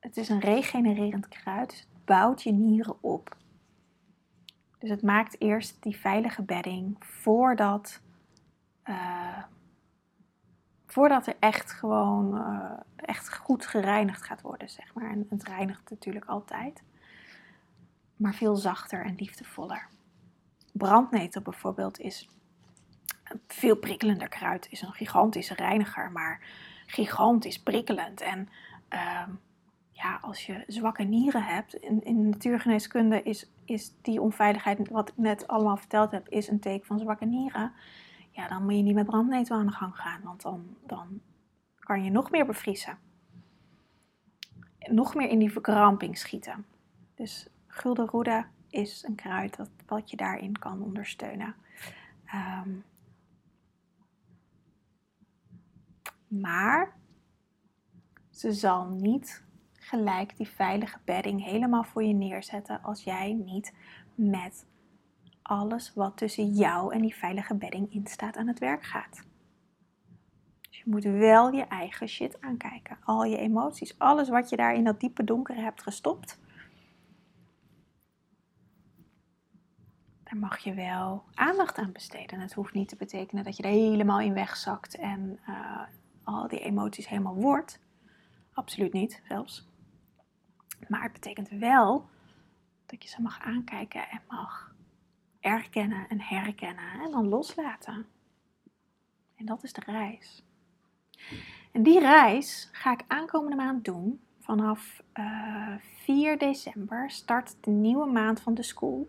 het 0.00 0.16
is 0.16 0.28
een 0.28 0.40
regenererend 0.40 1.28
kruid, 1.28 1.70
dus 1.70 1.78
het 1.78 2.04
bouwt 2.04 2.42
je 2.42 2.52
nieren 2.52 3.02
op. 3.02 3.40
Dus 4.82 4.90
het 4.90 5.02
maakt 5.02 5.40
eerst 5.40 5.82
die 5.82 5.96
veilige 5.96 6.42
bedding 6.42 6.96
voordat, 6.98 8.00
uh, 8.84 9.42
voordat 10.86 11.26
er 11.26 11.36
echt 11.38 11.72
gewoon 11.72 12.36
uh, 12.36 12.72
echt 12.96 13.36
goed 13.36 13.66
gereinigd 13.66 14.22
gaat 14.22 14.40
worden, 14.40 14.68
zeg 14.68 14.94
maar. 14.94 15.10
En 15.10 15.26
het 15.28 15.42
reinigt 15.42 15.90
natuurlijk 15.90 16.24
altijd, 16.24 16.82
maar 18.16 18.34
veel 18.34 18.56
zachter 18.56 19.04
en 19.04 19.14
liefdevoller. 19.14 19.88
Brandnetel 20.72 21.42
bijvoorbeeld 21.42 22.00
is 22.00 22.28
veel 23.46 23.76
prikkelender 23.76 24.28
kruid, 24.28 24.66
is 24.70 24.82
een 24.82 24.92
gigantische 24.92 25.54
reiniger, 25.54 26.10
maar 26.10 26.40
gigantisch 26.86 27.62
prikkelend. 27.62 28.20
En 28.20 28.48
uh, 28.90 29.28
ja, 29.92 30.18
als 30.20 30.46
je 30.46 30.64
zwakke 30.66 31.02
nieren 31.02 31.44
hebt, 31.44 31.74
in, 31.74 32.04
in 32.04 32.28
natuurgeneeskunde 32.28 33.22
is, 33.22 33.51
is 33.64 33.94
die 34.02 34.20
onveiligheid, 34.20 34.88
wat 34.88 35.08
ik 35.08 35.16
net 35.16 35.48
allemaal 35.48 35.76
verteld 35.76 36.10
heb, 36.10 36.28
is 36.28 36.48
een 36.48 36.60
teken 36.60 36.86
van 36.86 36.98
zwakke 36.98 37.24
nieren. 37.24 37.72
Ja, 38.30 38.48
dan 38.48 38.62
moet 38.62 38.74
je 38.74 38.82
niet 38.82 38.94
met 38.94 39.06
brandnetel 39.06 39.56
aan 39.56 39.66
de 39.66 39.72
gang 39.72 39.96
gaan, 39.96 40.22
want 40.22 40.42
dan, 40.42 40.76
dan 40.86 41.20
kan 41.78 42.04
je 42.04 42.10
nog 42.10 42.30
meer 42.30 42.46
bevriezen. 42.46 42.98
Nog 44.78 45.14
meer 45.14 45.28
in 45.28 45.38
die 45.38 45.52
verkramping 45.52 46.18
schieten. 46.18 46.66
Dus 47.14 47.48
guldenroede 47.66 48.44
is 48.68 49.04
een 49.04 49.14
kruid 49.14 49.56
dat, 49.56 49.70
wat 49.86 50.10
je 50.10 50.16
daarin 50.16 50.58
kan 50.58 50.82
ondersteunen. 50.82 51.54
Um, 52.34 52.84
maar 56.40 56.96
ze 58.30 58.52
zal 58.52 58.88
niet 58.88 59.44
gelijk 59.92 60.36
die 60.36 60.48
veilige 60.48 60.98
bedding 61.04 61.44
helemaal 61.44 61.84
voor 61.84 62.02
je 62.02 62.14
neerzetten 62.14 62.82
als 62.82 63.04
jij 63.04 63.32
niet 63.32 63.74
met 64.14 64.66
alles 65.42 65.94
wat 65.94 66.16
tussen 66.16 66.52
jou 66.52 66.94
en 66.94 67.00
die 67.00 67.14
veilige 67.14 67.54
bedding 67.54 67.92
in 67.92 68.06
staat 68.06 68.36
aan 68.36 68.46
het 68.46 68.58
werk 68.58 68.84
gaat. 68.84 69.22
Dus 70.60 70.78
je 70.78 70.84
moet 70.86 71.04
wel 71.04 71.52
je 71.52 71.62
eigen 71.62 72.08
shit 72.08 72.40
aankijken. 72.40 72.98
Al 73.04 73.24
je 73.24 73.36
emoties, 73.36 73.98
alles 73.98 74.28
wat 74.28 74.48
je 74.48 74.56
daar 74.56 74.74
in 74.74 74.84
dat 74.84 75.00
diepe 75.00 75.24
donkere 75.24 75.60
hebt 75.60 75.82
gestopt. 75.82 76.40
Daar 80.24 80.36
mag 80.36 80.58
je 80.58 80.74
wel 80.74 81.24
aandacht 81.34 81.78
aan 81.78 81.92
besteden. 81.92 82.40
Het 82.40 82.52
hoeft 82.52 82.74
niet 82.74 82.88
te 82.88 82.96
betekenen 82.96 83.44
dat 83.44 83.56
je 83.56 83.62
er 83.62 83.68
helemaal 83.68 84.20
in 84.20 84.34
wegzakt 84.34 84.96
en 84.96 85.38
uh, 85.48 85.80
al 86.24 86.48
die 86.48 86.60
emoties 86.60 87.08
helemaal 87.08 87.34
wordt. 87.34 87.80
Absoluut 88.52 88.92
niet, 88.92 89.22
zelfs. 89.28 89.70
Maar 90.88 91.02
het 91.02 91.12
betekent 91.12 91.48
wel 91.48 92.08
dat 92.86 93.02
je 93.02 93.08
ze 93.08 93.22
mag 93.22 93.40
aankijken 93.40 94.08
en 94.08 94.20
mag 94.28 94.74
erkennen 95.40 96.08
en 96.08 96.20
herkennen 96.20 97.00
en 97.04 97.10
dan 97.10 97.28
loslaten. 97.28 98.06
En 99.36 99.46
dat 99.46 99.62
is 99.62 99.72
de 99.72 99.82
reis. 99.86 100.44
En 101.72 101.82
die 101.82 102.00
reis 102.00 102.68
ga 102.72 102.92
ik 102.92 103.04
aankomende 103.06 103.56
maand 103.56 103.84
doen. 103.84 104.20
Vanaf 104.38 105.02
uh, 105.14 105.74
4 105.78 106.38
december 106.38 107.10
start 107.10 107.56
de 107.60 107.70
nieuwe 107.70 108.06
maand 108.06 108.40
van 108.40 108.54
de 108.54 108.62
school. 108.62 109.08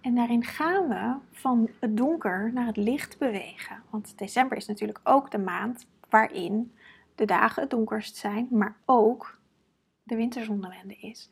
En 0.00 0.14
daarin 0.14 0.44
gaan 0.44 0.88
we 0.88 1.14
van 1.30 1.68
het 1.80 1.96
donker 1.96 2.50
naar 2.52 2.66
het 2.66 2.76
licht 2.76 3.18
bewegen. 3.18 3.82
Want 3.90 4.18
december 4.18 4.56
is 4.56 4.66
natuurlijk 4.66 5.00
ook 5.02 5.30
de 5.30 5.38
maand 5.38 5.86
waarin 6.08 6.72
de 7.14 7.24
dagen 7.24 7.62
het 7.62 7.70
donkerst 7.70 8.16
zijn, 8.16 8.48
maar 8.50 8.76
ook 8.84 9.38
de 10.02 10.16
winterzonnewende 10.16 10.96
is. 10.96 11.30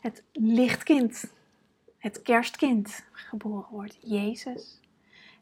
Het 0.00 0.22
lichtkind, 0.32 1.32
het 1.98 2.22
kerstkind 2.22 3.04
geboren 3.12 3.70
wordt, 3.70 3.98
Jezus. 4.00 4.80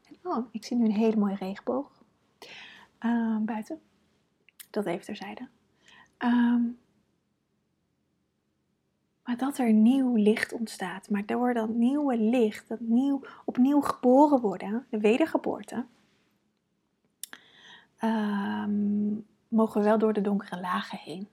En, 0.09 0.17
oh, 0.23 0.47
ik 0.51 0.65
zie 0.65 0.77
nu 0.77 0.85
een 0.85 0.93
hele 0.93 1.17
mooie 1.17 1.37
regenboog 1.37 2.03
uh, 3.01 3.37
buiten. 3.39 3.81
Dat 4.71 4.87
even 4.87 5.05
terzijde. 5.05 5.49
Um, 6.19 6.79
maar 9.25 9.37
dat 9.37 9.59
er 9.59 9.73
nieuw 9.73 10.17
licht 10.17 10.53
ontstaat. 10.53 11.11
Maar 11.11 11.27
door 11.27 11.55
dat 11.55 11.69
nieuwe 11.69 12.19
licht, 12.19 12.69
dat 12.69 12.81
nieuw, 12.81 13.21
opnieuw 13.45 13.81
geboren 13.81 14.41
worden, 14.41 14.87
de 14.91 14.99
wedergeboorte, 14.99 15.85
um, 18.05 19.27
mogen 19.49 19.81
we 19.81 19.87
wel 19.87 19.99
door 19.99 20.13
de 20.13 20.21
donkere 20.21 20.61
lagen 20.61 20.99
heen. 20.99 21.29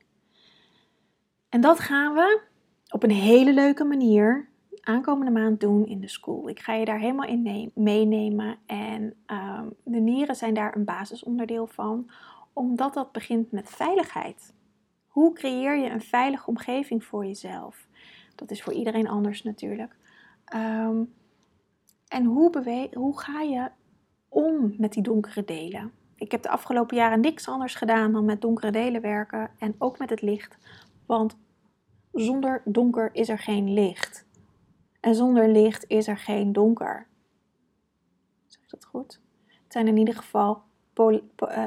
En 1.49 1.61
dat 1.61 1.79
gaan 1.79 2.13
we 2.13 2.41
op 2.89 3.03
een 3.03 3.11
hele 3.11 3.53
leuke 3.53 3.83
manier 3.83 4.49
aankomende 4.81 5.31
maand 5.31 5.59
doen 5.59 5.85
in 5.85 5.99
de 5.99 6.07
school. 6.07 6.49
Ik 6.49 6.59
ga 6.59 6.73
je 6.73 6.85
daar 6.85 6.99
helemaal 6.99 7.27
in 7.27 7.71
meenemen. 7.73 8.57
En 8.65 9.13
um, 9.27 9.73
de 9.83 9.99
nieren 9.99 10.35
zijn 10.35 10.53
daar 10.53 10.75
een 10.75 10.85
basisonderdeel 10.85 11.67
van, 11.67 12.09
omdat 12.53 12.93
dat 12.93 13.11
begint 13.11 13.51
met 13.51 13.69
veiligheid. 13.69 14.53
Hoe 15.07 15.33
creëer 15.33 15.77
je 15.77 15.89
een 15.89 16.01
veilige 16.01 16.47
omgeving 16.47 17.03
voor 17.03 17.25
jezelf? 17.25 17.87
Dat 18.35 18.51
is 18.51 18.63
voor 18.63 18.73
iedereen 18.73 19.07
anders 19.07 19.43
natuurlijk. 19.43 19.95
Ehm, 20.45 21.03
en 22.07 22.23
hoe, 22.23 22.87
hoe 22.93 23.19
ga 23.19 23.41
je 23.41 23.69
om 24.29 24.73
met 24.77 24.93
die 24.93 25.03
donkere 25.03 25.45
delen? 25.45 25.91
Ik 26.15 26.31
heb 26.31 26.41
de 26.41 26.49
afgelopen 26.49 26.97
jaren 26.97 27.19
niks 27.19 27.47
anders 27.47 27.75
gedaan 27.75 28.11
dan 28.11 28.25
met 28.25 28.41
donkere 28.41 28.71
delen 28.71 29.01
werken 29.01 29.51
en 29.57 29.75
ook 29.77 29.99
met 29.99 30.09
het 30.09 30.21
licht. 30.21 30.57
Want 31.09 31.37
zonder 32.11 32.61
donker 32.65 33.15
is 33.15 33.29
er 33.29 33.39
geen 33.39 33.73
licht. 33.73 34.25
En 34.99 35.15
zonder 35.15 35.49
licht 35.49 35.85
is 35.87 36.07
er 36.07 36.17
geen 36.17 36.53
donker. 36.53 37.07
Zeg 38.47 38.65
dat 38.65 38.85
goed? 38.85 39.21
Het 39.45 39.73
zijn 39.73 39.87
in 39.87 39.97
ieder 39.97 40.15
geval 40.15 40.61
pol 40.93 41.21
uh, 41.43 41.65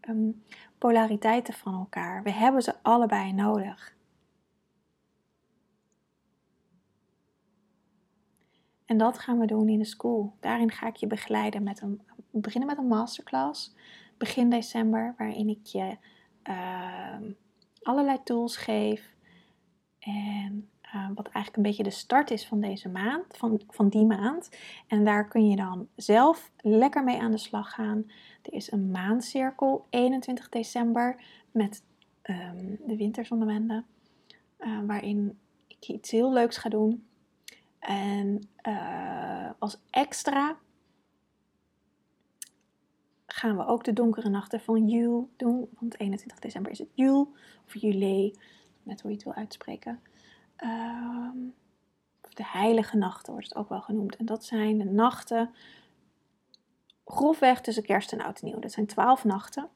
um, 0.00 0.42
polariteiten 0.78 1.54
van 1.54 1.74
elkaar. 1.74 2.22
We 2.22 2.30
hebben 2.30 2.62
ze 2.62 2.82
allebei 2.82 3.32
nodig. 3.32 3.96
En 8.84 8.98
dat 8.98 9.18
gaan 9.18 9.38
we 9.38 9.46
doen 9.46 9.68
in 9.68 9.78
de 9.78 9.84
school. 9.84 10.36
Daarin 10.40 10.70
ga 10.70 10.86
ik 10.86 10.96
je 10.96 11.06
begeleiden 11.06 11.62
met 11.62 11.80
een, 11.80 12.02
we 12.30 12.40
beginnen 12.40 12.68
met 12.68 12.78
een 12.78 12.88
masterclass 12.88 13.74
begin 14.16 14.50
december, 14.50 15.14
waarin 15.16 15.48
ik 15.48 15.66
je 15.66 15.96
uh, 16.48 17.30
allerlei 17.88 18.22
tools 18.24 18.56
geef. 18.56 19.14
En 19.98 20.68
uh, 20.94 21.08
wat 21.14 21.24
eigenlijk 21.24 21.56
een 21.56 21.62
beetje 21.62 21.82
de 21.82 21.90
start 21.90 22.30
is 22.30 22.46
van 22.46 22.60
deze 22.60 22.88
maand, 22.88 23.24
van, 23.36 23.60
van 23.68 23.88
die 23.88 24.04
maand. 24.04 24.50
En 24.86 25.04
daar 25.04 25.28
kun 25.28 25.48
je 25.48 25.56
dan 25.56 25.88
zelf 25.96 26.50
lekker 26.56 27.04
mee 27.04 27.20
aan 27.20 27.30
de 27.30 27.38
slag 27.38 27.70
gaan. 27.70 28.10
Er 28.42 28.52
is 28.52 28.72
een 28.72 28.90
maandcirkel 28.90 29.86
21 29.90 30.48
december 30.48 31.22
met 31.50 31.82
um, 32.22 32.78
de 32.86 32.96
winterzonnewende, 32.96 33.84
uh, 34.58 34.78
waarin 34.86 35.38
ik 35.66 35.88
iets 35.88 36.10
heel 36.10 36.32
leuks 36.32 36.56
ga 36.56 36.68
doen. 36.68 37.06
En 37.78 38.48
uh, 38.62 39.50
als 39.58 39.80
extra 39.90 40.56
gaan 43.38 43.56
we 43.56 43.66
ook 43.66 43.84
de 43.84 43.92
donkere 43.92 44.28
nachten 44.28 44.60
van 44.60 44.88
Jul 44.88 45.30
doen. 45.36 45.68
Want 45.78 46.00
21 46.00 46.38
december 46.38 46.72
is 46.72 46.78
het 46.78 46.88
Jul 46.94 47.32
of 47.66 47.74
Juli, 47.74 48.34
net 48.82 49.00
hoe 49.00 49.10
je 49.10 49.16
het 49.16 49.24
wil 49.24 49.34
uitspreken. 49.34 50.00
Um, 50.64 51.54
de 52.34 52.46
heilige 52.46 52.96
nachten 52.96 53.32
wordt 53.32 53.48
het 53.48 53.58
ook 53.58 53.68
wel 53.68 53.80
genoemd. 53.80 54.16
En 54.16 54.26
dat 54.26 54.44
zijn 54.44 54.78
de 54.78 54.84
nachten 54.84 55.50
grofweg 57.04 57.60
tussen 57.60 57.82
kerst 57.82 58.12
en 58.12 58.20
oud 58.20 58.40
en 58.40 58.46
nieuw. 58.46 58.58
Dat 58.58 58.72
zijn 58.72 58.86
twaalf 58.86 59.24
nachten 59.24 59.68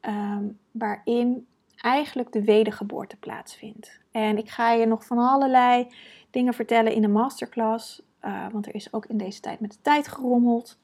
um, 0.00 0.58
waarin 0.70 1.46
eigenlijk 1.76 2.32
de 2.32 2.44
wedergeboorte 2.44 3.16
plaatsvindt. 3.16 4.00
En 4.10 4.38
ik 4.38 4.50
ga 4.50 4.72
je 4.72 4.86
nog 4.86 5.06
van 5.06 5.18
allerlei 5.18 5.92
dingen 6.30 6.54
vertellen 6.54 6.92
in 6.92 7.02
de 7.02 7.08
masterclass. 7.08 8.02
Uh, 8.22 8.46
want 8.52 8.66
er 8.66 8.74
is 8.74 8.92
ook 8.92 9.06
in 9.06 9.16
deze 9.16 9.40
tijd 9.40 9.60
met 9.60 9.72
de 9.72 9.80
tijd 9.82 10.08
gerommeld. 10.08 10.78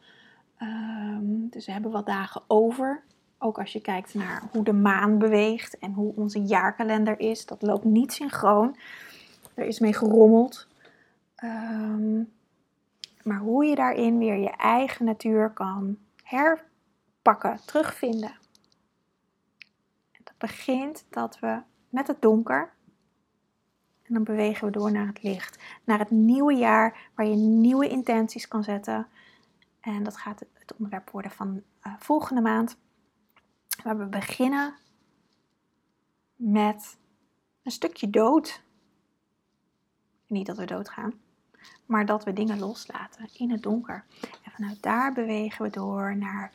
Um, 0.62 1.48
dus 1.50 1.66
we 1.66 1.72
hebben 1.72 1.90
wat 1.90 2.06
dagen 2.06 2.42
over. 2.46 3.02
Ook 3.38 3.58
als 3.58 3.72
je 3.72 3.80
kijkt 3.80 4.14
naar 4.14 4.42
hoe 4.52 4.64
de 4.64 4.72
maan 4.72 5.18
beweegt 5.18 5.78
en 5.78 5.92
hoe 5.92 6.16
onze 6.16 6.42
jaarkalender 6.42 7.20
is. 7.20 7.46
Dat 7.46 7.62
loopt 7.62 7.84
niet 7.84 8.12
synchroon. 8.12 8.76
Er 9.54 9.64
is 9.64 9.78
mee 9.78 9.94
gerommeld. 9.94 10.68
Um, 11.44 12.32
maar 13.22 13.38
hoe 13.38 13.64
je 13.64 13.74
daarin 13.74 14.18
weer 14.18 14.36
je 14.36 14.50
eigen 14.50 15.04
natuur 15.04 15.50
kan 15.50 15.98
herpakken, 16.22 17.60
terugvinden. 17.64 18.34
dat 20.24 20.34
begint 20.38 21.04
dat 21.10 21.38
we 21.38 21.60
met 21.88 22.06
het 22.06 22.22
donker. 22.22 22.72
En 24.02 24.14
dan 24.14 24.24
bewegen 24.24 24.66
we 24.66 24.72
door 24.72 24.92
naar 24.92 25.06
het 25.06 25.22
licht. 25.22 25.58
Naar 25.84 25.98
het 25.98 26.10
nieuwe 26.10 26.54
jaar 26.54 27.10
waar 27.14 27.26
je 27.26 27.36
nieuwe 27.36 27.88
intenties 27.88 28.48
kan 28.48 28.64
zetten. 28.64 29.06
En 29.82 30.02
dat 30.02 30.16
gaat 30.16 30.44
het 30.54 30.74
onderwerp 30.76 31.10
worden 31.10 31.30
van 31.30 31.62
uh, 31.86 31.92
volgende 31.98 32.40
maand. 32.40 32.76
Waar 33.82 33.98
we 33.98 34.06
beginnen 34.06 34.74
met 36.36 36.96
een 37.62 37.70
stukje 37.70 38.10
dood. 38.10 38.62
Niet 40.26 40.46
dat 40.46 40.56
we 40.56 40.64
doodgaan, 40.64 41.12
maar 41.86 42.06
dat 42.06 42.24
we 42.24 42.32
dingen 42.32 42.58
loslaten 42.58 43.28
in 43.32 43.50
het 43.50 43.62
donker. 43.62 44.04
En 44.42 44.50
vanuit 44.50 44.82
daar 44.82 45.12
bewegen 45.12 45.64
we 45.64 45.70
door 45.70 46.16
naar, 46.16 46.52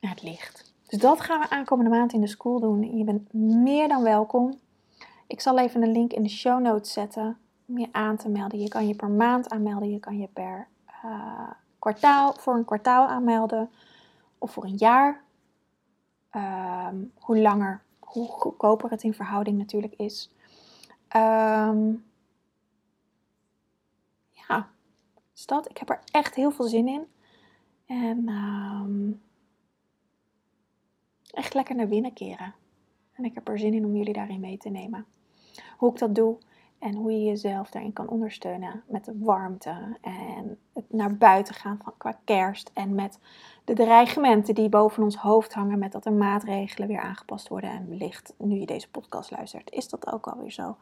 het 0.00 0.22
licht. 0.22 0.74
Dus 0.86 0.98
dat 0.98 1.20
gaan 1.20 1.40
we 1.40 1.50
aankomende 1.50 1.90
maand 1.90 2.12
in 2.12 2.20
de 2.20 2.26
school 2.26 2.60
doen. 2.60 2.96
Je 2.96 3.04
bent 3.04 3.32
meer 3.32 3.88
dan 3.88 4.02
welkom. 4.02 4.58
Ik 5.26 5.40
zal 5.40 5.58
even 5.58 5.82
een 5.82 5.92
link 5.92 6.12
in 6.12 6.22
de 6.22 6.28
show 6.28 6.60
notes 6.60 6.92
zetten 6.92 7.38
om 7.66 7.78
je 7.78 7.88
aan 7.92 8.16
te 8.16 8.28
melden. 8.28 8.60
Je 8.60 8.68
kan 8.68 8.86
je 8.88 8.94
per 8.94 9.10
maand 9.10 9.48
aanmelden, 9.48 9.90
je 9.90 10.00
kan 10.00 10.18
je 10.18 10.26
per 10.26 10.68
uh, 11.04 11.50
kwartaal, 11.80 12.32
voor 12.32 12.54
een 12.54 12.64
kwartaal 12.64 13.06
aanmelden 13.06 13.70
of 14.38 14.52
voor 14.52 14.64
een 14.64 14.76
jaar. 14.76 15.22
Um, 16.32 17.12
hoe 17.18 17.38
langer, 17.38 17.82
hoe 17.98 18.26
goedkoper 18.28 18.90
het 18.90 19.02
in 19.02 19.14
verhouding 19.14 19.58
natuurlijk 19.58 19.94
is. 19.94 20.30
Um, 21.16 22.04
ja, 24.30 24.68
dus 25.32 25.46
dat. 25.46 25.70
Ik 25.70 25.78
heb 25.78 25.90
er 25.90 26.00
echt 26.10 26.34
heel 26.34 26.50
veel 26.50 26.66
zin 26.66 26.88
in. 26.88 27.06
En 27.86 28.28
um, 28.28 29.22
echt 31.30 31.54
lekker 31.54 31.74
naar 31.74 31.88
binnen 31.88 32.12
keren. 32.12 32.54
En 33.12 33.24
ik 33.24 33.34
heb 33.34 33.48
er 33.48 33.58
zin 33.58 33.74
in 33.74 33.84
om 33.84 33.96
jullie 33.96 34.12
daarin 34.12 34.40
mee 34.40 34.58
te 34.58 34.68
nemen. 34.68 35.06
Hoe 35.76 35.92
ik 35.92 35.98
dat 35.98 36.14
doe, 36.14 36.38
en 36.80 36.94
hoe 36.94 37.12
je 37.12 37.24
jezelf 37.24 37.70
daarin 37.70 37.92
kan 37.92 38.08
ondersteunen 38.08 38.82
met 38.86 39.04
de 39.04 39.18
warmte 39.18 39.96
en 40.00 40.58
het 40.74 40.84
naar 40.88 41.16
buiten 41.16 41.54
gaan 41.54 41.78
van, 41.84 41.92
qua 41.96 42.18
kerst. 42.24 42.70
En 42.74 42.94
met 42.94 43.18
de 43.64 43.74
dreigementen 43.74 44.54
die 44.54 44.68
boven 44.68 45.02
ons 45.02 45.16
hoofd 45.16 45.52
hangen 45.52 45.78
met 45.78 45.92
dat 45.92 46.06
er 46.06 46.12
maatregelen 46.12 46.88
weer 46.88 47.00
aangepast 47.00 47.48
worden. 47.48 47.70
En 47.70 47.88
wellicht, 47.88 48.34
nu 48.38 48.58
je 48.58 48.66
deze 48.66 48.90
podcast 48.90 49.30
luistert, 49.30 49.70
is 49.70 49.88
dat 49.88 50.12
ook 50.12 50.26
alweer 50.26 50.50
zo. 50.50 50.76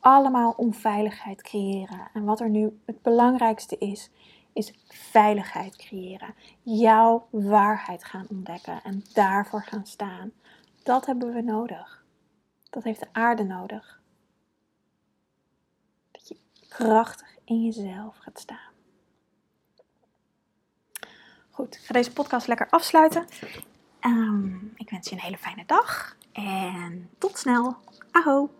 Allemaal 0.00 0.54
onveiligheid 0.56 1.42
creëren. 1.42 2.08
En 2.12 2.24
wat 2.24 2.40
er 2.40 2.50
nu 2.50 2.80
het 2.84 3.02
belangrijkste 3.02 3.78
is, 3.78 4.10
is 4.52 4.74
veiligheid 4.86 5.76
creëren. 5.76 6.34
Jouw 6.62 7.26
waarheid 7.30 8.04
gaan 8.04 8.26
ontdekken 8.30 8.82
en 8.82 9.02
daarvoor 9.14 9.62
gaan 9.62 9.86
staan. 9.86 10.32
Dat 10.82 11.06
hebben 11.06 11.32
we 11.32 11.42
nodig. 11.42 12.04
Dat 12.70 12.82
heeft 12.82 13.00
de 13.00 13.08
aarde 13.12 13.44
nodig 13.44 14.01
krachtig 16.72 17.36
in 17.44 17.64
jezelf 17.64 18.16
gaat 18.16 18.38
staan. 18.38 18.70
Goed, 21.50 21.74
ik 21.74 21.80
ga 21.80 21.92
deze 21.92 22.12
podcast 22.12 22.46
lekker 22.46 22.66
afsluiten. 22.70 23.26
Um, 24.00 24.72
ik 24.76 24.90
wens 24.90 25.08
je 25.08 25.14
een 25.14 25.20
hele 25.20 25.38
fijne 25.38 25.64
dag 25.66 26.16
en 26.32 27.10
tot 27.18 27.38
snel. 27.38 27.76
Aho! 28.10 28.50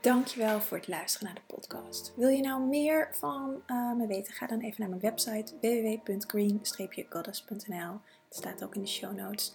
Dankjewel 0.00 0.60
voor 0.60 0.76
het 0.76 0.88
luisteren 0.88 1.26
naar 1.26 1.34
de 1.34 1.54
podcast. 1.54 2.12
Wil 2.16 2.28
je 2.28 2.42
nou 2.42 2.62
meer 2.62 3.08
van 3.12 3.62
uh, 3.66 3.92
me 3.92 4.06
weten? 4.06 4.34
Ga 4.34 4.46
dan 4.46 4.60
even 4.60 4.76
naar 4.78 4.88
mijn 4.88 5.00
website 5.00 5.54
www.green-goddess.nl 5.60 8.00
staat 8.30 8.64
ook 8.64 8.74
in 8.74 8.80
de 8.80 8.88
show 8.88 9.16
notes. 9.16 9.54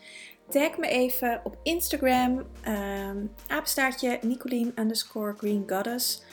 Tag 0.49 0.77
me 0.77 0.87
even 0.87 1.41
op 1.43 1.57
Instagram, 1.63 2.45
um, 2.67 3.33
apenstaartje 3.47 4.19
Nicolien 4.21 4.71
underscore 4.75 5.33
Green 5.37 5.63
Goddess. 5.67 6.23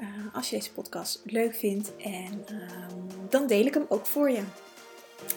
Uh, 0.00 0.06
als 0.32 0.50
je 0.50 0.56
deze 0.56 0.72
podcast 0.72 1.20
leuk 1.24 1.54
vindt. 1.54 1.96
En 1.96 2.32
um, 2.32 3.28
dan 3.28 3.46
deel 3.46 3.66
ik 3.66 3.74
hem 3.74 3.86
ook 3.88 4.06
voor 4.06 4.30
je. 4.30 4.42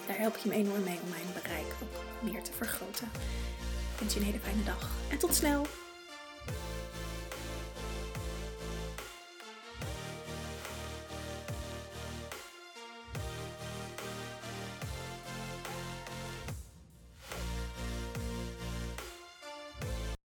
Daar 0.07 0.17
help 0.17 0.37
je 0.37 0.49
me 0.49 0.55
enorm 0.55 0.83
mee 0.83 0.99
om 1.03 1.09
mijn 1.09 1.41
bereik 1.41 1.65
ook 1.83 2.31
meer 2.31 2.43
te 2.43 2.51
vergroten. 2.51 3.07
Ik 3.93 3.99
wens 3.99 4.13
je 4.13 4.19
een 4.19 4.25
hele 4.25 4.39
fijne 4.39 4.63
dag 4.63 4.91
en 5.09 5.17
tot 5.17 5.35
snel! 5.35 5.80